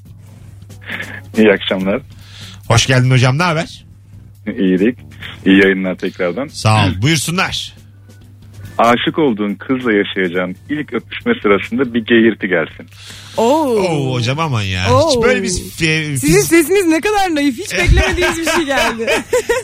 İyi 1.37 1.51
akşamlar. 1.53 2.01
Hoş 2.67 2.85
geldin 2.87 3.11
hocam. 3.11 3.37
Ne 3.37 3.43
haber? 3.43 3.85
İyilik. 4.57 4.97
İyi 5.45 5.63
yayınlar 5.63 5.95
tekrardan. 5.95 6.47
Sağ 6.47 6.85
ol. 6.85 6.89
Buyursunlar. 7.01 7.73
Aşık 8.77 9.19
olduğun 9.19 9.53
kızla 9.55 9.91
yaşayacağın 9.93 10.55
ilk 10.69 10.93
öpüşme 10.93 11.33
sırasında 11.41 11.93
bir 11.93 12.05
geğirti 12.05 12.47
gelsin. 12.47 12.87
Oo. 13.37 13.75
Oo 13.75 14.13
hocam 14.13 14.39
aman 14.39 14.61
ya. 14.61 14.93
Oo. 14.93 15.09
Hiç 15.09 15.23
böyle 15.23 15.43
bir 15.43 15.47
Sizin 15.47 16.15
fiz- 16.27 16.47
sesiniz 16.47 16.85
ne 16.87 17.01
kadar 17.01 17.35
naif. 17.35 17.57
Hiç 17.59 17.73
beklemediğiniz 17.77 18.37
bir 18.37 18.51
şey 18.51 18.65
geldi. 18.65 19.09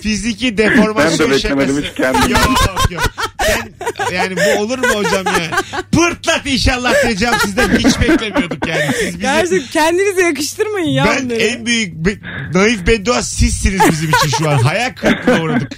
fiziki 0.02 0.58
deformasyon 0.58 1.20
Ben 1.20 1.38
de 1.38 1.44
beklemedim 1.44 1.76
şakası. 1.76 1.88
hiç 1.90 1.98
kendim. 1.98 2.32
Yok 2.32 2.92
yok. 2.92 3.04
Sen, 3.48 4.16
yani 4.16 4.36
bu 4.36 4.62
olur 4.62 4.78
mu 4.78 4.86
hocam 4.88 5.26
ya? 5.26 5.60
Pırtlat 5.92 6.42
inşallah 6.46 6.94
diyeceğim 7.04 7.34
sizden 7.46 7.70
hiç 7.78 8.02
beklemiyorduk 8.02 8.68
yani. 8.68 8.82
Siz 9.00 9.08
bizi, 9.08 9.20
Gerçekten 9.20 9.68
kendinize 9.72 10.22
yakıştırmayın 10.22 10.88
ya 10.90 11.06
ben 11.06 11.26
bunları. 11.26 11.40
en 11.42 11.66
büyük 11.66 11.94
be- 11.94 12.20
naif 12.54 12.88
beddua 12.88 13.22
sizsiniz 13.22 13.82
bizim 13.92 14.10
için 14.10 14.38
şu 14.38 14.50
an. 14.50 14.58
Hayal 14.58 14.94
kırıklığına 14.96 15.42
uğradık. 15.44 15.72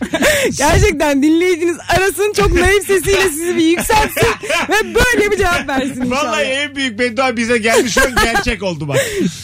Gerçekten 0.58 1.24
dinleyiciniz 1.24 1.78
arasın 1.98 2.34
çok 2.36 2.54
naif 2.54 2.88
sesiyle 2.88 3.30
sizi 3.30 3.56
bir 3.58 3.66
yükseltsin 3.66 4.28
ve 4.70 4.96
böyle 4.96 5.32
bir 5.32 5.38
cevap 5.38 5.68
versin 5.68 6.02
inşallah. 6.02 6.24
Vallahi 6.24 6.44
en 6.44 6.76
büyük 6.76 7.00
beddua 7.00 7.38
bize 7.38 7.58
geldi 7.58 7.92
şu 7.92 8.02
an 8.02 8.16
gerçek 8.24 8.64
oldu 8.64 8.88
bak. 8.88 8.98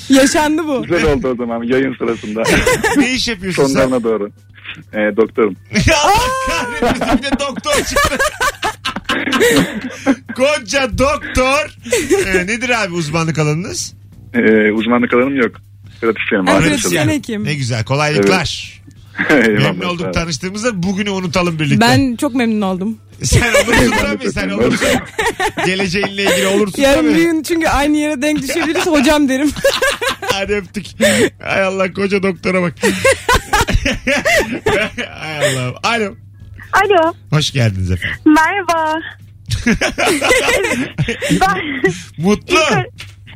Yaşandı 0.09 0.67
bu. 0.67 0.83
Güzel 0.83 1.03
oldu 1.13 1.27
o 1.33 1.35
zaman 1.35 1.63
yayın 1.63 1.95
sırasında. 1.97 2.43
Ne 2.97 3.11
iş 3.11 3.27
yapıyorsun 3.27 3.63
sen? 3.65 3.73
Sonlarına 3.73 4.03
doğru. 4.03 4.31
Ee, 4.93 4.97
doktorum. 5.17 5.55
Allah 6.03 6.31
kahretmesin 6.47 7.17
bir 7.17 7.23
de 7.23 7.39
doktor 7.39 7.73
çıktı. 7.73 8.17
Koca 10.35 10.97
doktor. 10.97 11.77
Ee, 12.27 12.47
nedir 12.47 12.83
abi 12.83 12.93
uzmanlık 12.93 13.39
alanınız? 13.39 13.93
Ee, 14.33 14.71
uzmanlık 14.71 15.13
alanım 15.13 15.35
yok. 15.35 15.51
Pratisyenim. 16.01 16.47
Aile 16.47 16.67
pratisyen 16.69 17.09
hekim. 17.09 17.43
Ne 17.43 17.53
güzel 17.53 17.83
kolaylıklar. 17.83 18.81
Memnun 19.29 19.81
olduk 19.85 20.07
ol. 20.07 20.13
tanıştığımızda 20.13 20.83
bugünü 20.83 21.09
unutalım 21.09 21.59
birlikte. 21.59 21.81
Ben 21.81 22.15
çok 22.15 22.35
memnun 22.35 22.61
oldum. 22.61 22.97
Sen 23.23 23.53
olursun 23.53 23.93
tabii 24.01 24.31
sen 24.31 24.49
olursun. 24.49 24.87
Geleceğinle 25.65 26.23
ilgili 26.23 26.47
olursun 26.47 26.81
Yarın 26.81 27.05
bir 27.05 27.11
tabii. 27.11 27.23
gün 27.23 27.43
çünkü 27.43 27.67
aynı 27.67 27.97
yere 27.97 28.21
denk 28.21 28.41
düşebiliriz 28.41 28.85
hocam 28.85 29.29
derim. 29.29 29.51
Hadi 30.21 30.53
öptük. 30.53 30.85
Hay 31.43 31.63
Allah 31.63 31.93
koca 31.93 32.23
doktora 32.23 32.61
bak. 32.61 32.73
Hay 35.09 35.47
Allah. 35.57 35.73
Alo. 35.83 36.15
Alo. 36.73 37.13
Hoş 37.29 37.51
geldiniz 37.51 37.91
efendim. 37.91 38.17
Merhaba. 38.25 38.99
ben, 41.41 41.57
Mutlu. 42.17 42.55
ilk, 42.55 42.61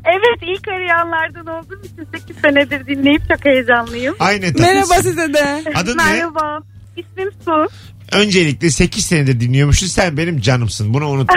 evet 0.05 0.39
ilk 0.57 0.67
arayanlardan 0.67 1.45
olduğum 1.47 1.81
için 1.83 2.07
8 2.19 2.35
senedir 2.41 2.85
dinleyip 2.87 3.21
çok 3.29 3.45
heyecanlıyım. 3.45 4.15
Aynen 4.19 4.53
tatlısın. 4.53 4.73
Merhaba 4.75 5.03
size 5.03 5.33
de. 5.33 5.63
Adın 5.75 5.97
ne? 5.97 6.03
Merhaba. 6.03 6.59
İsmim 6.97 7.29
Su. 7.45 7.67
Öncelikle 8.11 8.69
8 8.69 9.05
senedir 9.05 9.39
dinliyormuşsun. 9.39 9.87
Sen 9.87 10.17
benim 10.17 10.39
canımsın. 10.41 10.93
Bunu 10.93 11.09
unutma. 11.09 11.35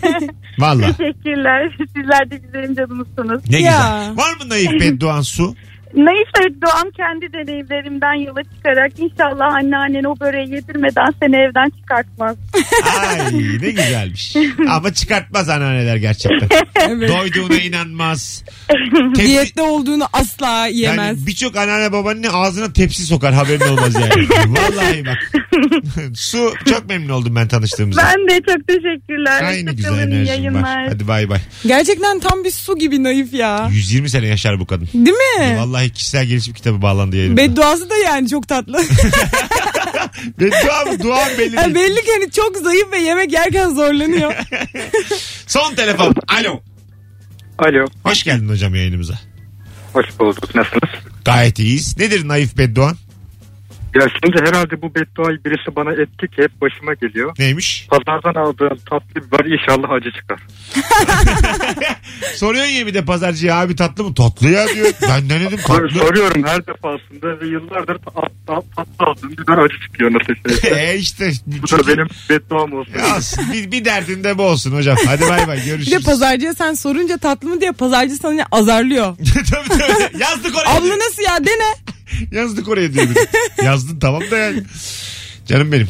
Valla. 0.58 0.86
Teşekkürler. 0.96 1.76
Sizler 1.96 2.30
de 2.30 2.36
güzelim 2.36 2.74
canımızsınız. 2.74 3.50
Ne 3.50 3.60
Ya. 3.60 3.70
güzel. 3.70 4.16
Var 4.16 4.32
mı 4.44 4.48
Naif 4.48 4.70
Beddoğan 4.80 5.22
Su? 5.22 5.54
Naif 5.96 6.28
ve 6.40 6.60
Doğan 6.62 6.90
kendi 6.96 7.32
deneyimlerimden 7.32 8.14
yola 8.26 8.42
çıkarak 8.56 8.92
inşallah 8.98 9.54
anneannen 9.54 10.04
o 10.04 10.20
böreği 10.20 10.50
yedirmeden 10.54 11.06
seni 11.22 11.36
evden 11.36 11.70
çıkartmaz. 11.80 12.36
Ay 13.00 13.32
ne 13.62 13.70
güzelmiş. 13.70 14.36
Ama 14.70 14.94
çıkartmaz 14.94 15.48
anneanneler 15.48 15.96
gerçekten. 15.96 16.48
Evet. 16.88 17.08
Doyduğuna 17.10 17.56
inanmaz. 17.56 18.44
Tepsi- 18.68 19.26
Diyette 19.26 19.62
olduğunu 19.62 20.04
asla 20.12 20.66
yemez. 20.66 20.98
Yani 21.18 21.26
birçok 21.26 21.56
anneanne 21.56 21.92
babaanne 21.92 22.30
ağzına 22.30 22.72
tepsi 22.72 23.02
sokar 23.06 23.34
haberin 23.34 23.60
olmaz 23.68 23.94
yani. 23.94 24.28
Vallahi 24.48 25.06
bak. 25.06 25.18
Su 26.14 26.52
çok 26.68 26.88
memnun 26.88 27.08
oldum 27.08 27.36
ben 27.36 27.48
tanıştığımızda. 27.48 28.02
Ben 28.02 28.28
de 28.28 28.40
çok 28.48 28.68
teşekkürler. 28.68 29.42
Aynı 29.44 29.70
güzel 29.72 29.90
Hoşçakalın, 29.92 30.10
iyi 30.10 30.14
enerjim 30.28 30.30
var. 30.30 30.38
yayınlar. 30.38 30.88
Hadi 30.88 31.08
bay 31.08 31.28
bay. 31.28 31.38
Gerçekten 31.66 32.20
tam 32.20 32.44
bir 32.44 32.50
su 32.50 32.78
gibi 32.78 33.02
naif 33.02 33.32
ya. 33.34 33.68
120 33.72 34.10
sene 34.10 34.26
yaşar 34.26 34.60
bu 34.60 34.66
kadın. 34.66 34.88
Değil 34.94 35.16
mi? 35.40 35.56
Vallahi 35.58 35.83
Vallahi 35.84 35.92
kişisel 35.94 36.26
gelişim 36.26 36.54
kitabı 36.54 36.82
bağlandı 36.82 37.16
yayınıma. 37.16 37.36
Bedduası 37.36 37.90
da 37.90 37.96
yani 37.96 38.28
çok 38.28 38.48
tatlı. 38.48 38.78
Beddua 40.40 40.84
mı? 40.92 41.02
Duam 41.02 41.28
belli 41.38 41.56
Yani 41.56 41.74
değil. 41.74 41.88
belli 41.88 42.04
ki 42.04 42.10
hani 42.20 42.30
çok 42.30 42.56
zayıf 42.56 42.92
ve 42.92 42.98
yemek 42.98 43.32
yerken 43.32 43.68
zorlanıyor. 43.70 44.32
Son 45.46 45.74
telefon. 45.74 46.14
Alo. 46.28 46.60
Alo. 47.58 47.86
Hoş 48.04 48.22
geldin 48.22 48.48
hocam 48.48 48.74
yayınımıza. 48.74 49.14
Hoş 49.92 50.06
bulduk. 50.20 50.54
Nasılsınız? 50.54 50.90
Gayet 51.24 51.58
iyiyiz. 51.58 51.98
Nedir 51.98 52.28
naif 52.28 52.58
bedduan? 52.58 52.96
Ya 53.94 54.06
şimdi 54.24 54.40
herhalde 54.48 54.82
bu 54.82 54.94
bedduayı 54.94 55.38
birisi 55.44 55.76
bana 55.76 55.92
etti 55.92 56.28
ki 56.28 56.42
hep 56.42 56.60
başıma 56.60 56.94
geliyor. 56.94 57.34
Neymiş? 57.38 57.86
Pazardan 57.90 58.40
aldığım 58.40 58.78
tatlı 58.90 59.14
biber 59.14 59.44
inşallah 59.44 59.90
acı 59.90 60.10
çıkar. 60.12 60.40
Soruyorsun 62.34 62.72
ya 62.72 62.86
bir 62.86 62.94
de 62.94 63.04
pazarcıya 63.04 63.56
abi 63.60 63.76
tatlı 63.76 64.04
mı? 64.04 64.14
Tatlı 64.14 64.48
ya 64.48 64.68
diyor. 64.68 64.92
Ben 65.02 65.30
denedim 65.30 65.58
tatlı. 65.66 65.90
Soruyorum 65.90 66.44
her 66.46 66.66
defasında 66.66 67.40
ve 67.40 67.46
yıllardır 67.46 67.94
tat- 67.94 68.32
tat- 68.46 68.64
tatlı 68.76 69.06
aldığım 69.06 69.30
biber 69.32 69.58
acı 69.58 69.74
çıkıyor 69.86 70.10
nasıl 70.12 70.60
şey. 70.60 70.90
e 70.94 70.98
işte. 70.98 71.30
Bu 71.46 71.70
da 71.78 71.86
benim 71.88 72.08
bedduam 72.30 72.72
olsun. 72.72 72.92
Olsun. 73.16 73.44
Bir, 73.52 73.72
bir 73.72 73.84
derdin 73.84 74.24
de 74.24 74.38
bu 74.38 74.42
olsun 74.42 74.72
hocam. 74.76 74.96
Hadi 75.06 75.22
bay 75.22 75.46
bay 75.46 75.56
Bir 75.56 75.62
de 75.62 75.66
görüşürüz. 75.66 76.04
pazarcıya 76.04 76.54
sen 76.54 76.74
sorunca 76.74 77.18
tatlı 77.18 77.48
mı 77.48 77.60
diye 77.60 77.72
pazarcı 77.72 78.16
sana 78.16 78.46
azarlıyor. 78.52 79.16
tabii 79.50 79.68
tabii. 79.68 80.22
Yazdık 80.22 80.56
oraya. 80.56 80.76
Abla 80.76 80.98
nasıl 80.98 81.22
ya 81.22 81.44
dene. 81.44 81.93
Yazdık 82.32 82.68
oraya 82.68 82.94
diyor 82.94 83.10
bir 83.10 83.14
de. 83.14 83.28
Yazdın 83.64 83.98
tamam 83.98 84.22
da 84.30 84.36
yani. 84.36 84.62
Canım 85.46 85.72
benim. 85.72 85.88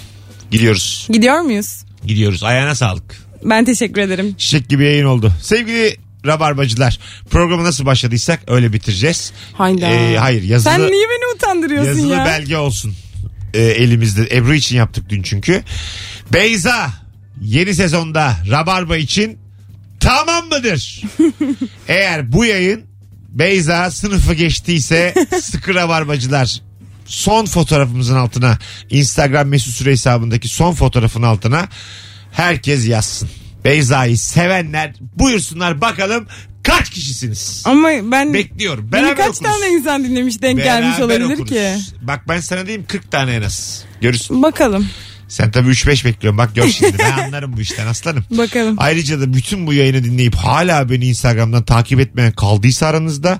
Gidiyoruz. 0.51 1.07
Gidiyor 1.11 1.41
muyuz? 1.41 1.85
Gidiyoruz. 2.07 2.43
Ayağına 2.43 2.75
sağlık. 2.75 3.17
Ben 3.45 3.65
teşekkür 3.65 4.01
ederim. 4.01 4.35
Çiçek 4.39 4.69
gibi 4.69 4.85
yayın 4.85 5.05
oldu. 5.05 5.33
Sevgili 5.43 5.97
Rabarbacılar 6.27 6.99
programı 7.31 7.65
nasıl 7.65 7.87
başladıysak 7.87 8.41
öyle 8.47 8.73
bitireceğiz. 8.73 9.33
Hayda. 9.53 9.87
Ee, 9.87 10.17
hayır 10.17 10.43
yazılı, 10.43 10.73
Sen 10.73 10.81
niye 10.81 11.07
beni 11.09 11.35
utandırıyorsun 11.35 11.89
yazılı 11.89 12.13
ya? 12.13 12.27
belge 12.27 12.57
olsun 12.57 12.95
ee, 13.55 13.63
elimizde. 13.63 14.37
Ebru 14.37 14.55
için 14.55 14.77
yaptık 14.77 15.09
dün 15.09 15.23
çünkü. 15.23 15.63
Beyza 16.33 16.91
yeni 17.41 17.75
sezonda 17.75 18.37
Rabarba 18.51 18.97
için 18.97 19.39
tamam 20.01 20.47
mıdır? 20.49 21.03
Eğer 21.89 22.33
bu 22.33 22.45
yayın 22.45 22.85
Beyza 23.35 23.91
sınıfı 23.91 24.35
geçtiyse 24.35 25.15
sıkı 25.43 25.75
Rabarbacılar 25.75 26.61
son 27.07 27.47
fotoğrafımızın 27.47 28.17
altına 28.17 28.59
Instagram 28.91 29.49
mesut 29.49 29.75
süre 29.75 29.91
hesabındaki 29.91 30.49
son 30.49 30.73
fotoğrafın 30.73 31.23
altına 31.23 31.69
herkes 32.33 32.87
yazsın. 32.89 33.29
Beyza'yı 33.65 34.19
sevenler 34.19 34.95
buyursunlar 35.01 35.81
bakalım 35.81 36.27
kaç 36.63 36.91
kişisiniz? 36.91 37.63
Ama 37.67 37.89
ben 37.89 38.35
Bekliyorum. 38.35 38.93
beni 38.93 39.03
Beraber 39.03 39.17
kaç 39.17 39.27
okuruz. 39.29 39.41
tane 39.53 39.69
insan 39.73 40.05
dinlemiş 40.05 40.43
denk 40.43 40.63
gelmiş 40.63 40.99
Beraber 40.99 41.05
olabilir 41.21 41.35
okuruz. 41.35 41.51
ki? 41.51 41.75
Bak 42.03 42.29
ben 42.29 42.41
sana 42.41 42.67
diyeyim 42.67 42.85
40 42.89 43.11
tane 43.11 43.35
en 43.35 43.43
az. 43.43 43.85
Görürsün. 44.01 44.43
Bakalım. 44.43 44.89
Sen 45.29 45.51
tabii 45.51 45.69
3-5 45.71 46.05
bekliyorsun. 46.05 46.39
Bak 46.39 46.55
gör 46.55 46.69
şimdi. 46.69 46.99
Ben 46.99 47.13
anlarım 47.25 47.57
bu 47.57 47.61
işten 47.61 47.87
aslanım. 47.87 48.25
Bakalım. 48.31 48.77
Ayrıca 48.79 49.21
da 49.21 49.35
bütün 49.35 49.67
bu 49.67 49.73
yayını 49.73 50.05
dinleyip 50.05 50.35
hala 50.35 50.91
beni 50.91 51.07
Instagram'dan 51.07 51.63
takip 51.65 52.01
etmeyen 52.01 52.33
kaldıysa 52.33 52.87
aranızda. 52.87 53.39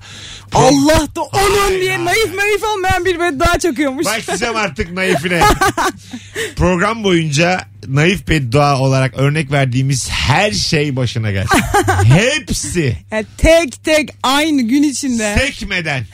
Allah 0.53 1.09
da 1.17 1.23
onun 1.23 1.81
diye 1.81 2.05
naif 2.05 2.35
naif 2.35 2.65
olmayan 2.75 3.05
bir 3.05 3.21
beddua 3.21 3.59
çakıyormuş. 3.59 4.07
Başlayacağım 4.07 4.57
artık 4.57 4.93
naifine. 4.97 5.43
Program 6.57 7.05
boyunca 7.05 7.61
naif 7.89 8.29
beddua 8.29 8.79
olarak 8.79 9.19
örnek 9.19 9.53
verdiğimiz 9.53 10.11
her 10.11 10.53
şey 10.53 10.97
başına 10.97 11.31
gelsin. 11.31 11.61
Hepsi. 12.05 12.97
Yani 13.13 13.27
tek 13.39 13.85
tek 13.85 14.09
aynı 14.23 14.63
gün 14.63 14.83
içinde. 14.83 15.37
Sekmeden. 15.39 16.07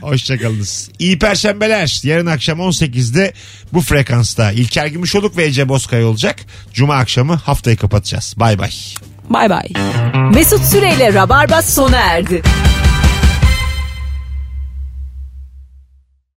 Hoşçakalınız. 0.00 0.90
İyi 0.98 1.18
perşembeler. 1.18 2.00
Yarın 2.04 2.26
akşam 2.26 2.58
18'de 2.58 3.32
bu 3.72 3.80
frekansta 3.80 4.52
İlker 4.52 4.86
Gümüşoluk 4.86 5.36
ve 5.36 5.44
Ece 5.44 5.68
Bozkaya 5.68 6.06
olacak. 6.06 6.36
Cuma 6.72 6.96
akşamı 6.96 7.34
haftayı 7.34 7.76
kapatacağız. 7.76 8.34
Bay 8.36 8.58
bay. 8.58 8.70
Bay 9.30 9.50
bay. 9.50 9.68
Mesut 10.34 10.64
Süreyle 10.64 11.14
Rabarba 11.14 11.62
sona 11.62 11.96
erdi. 11.96 12.42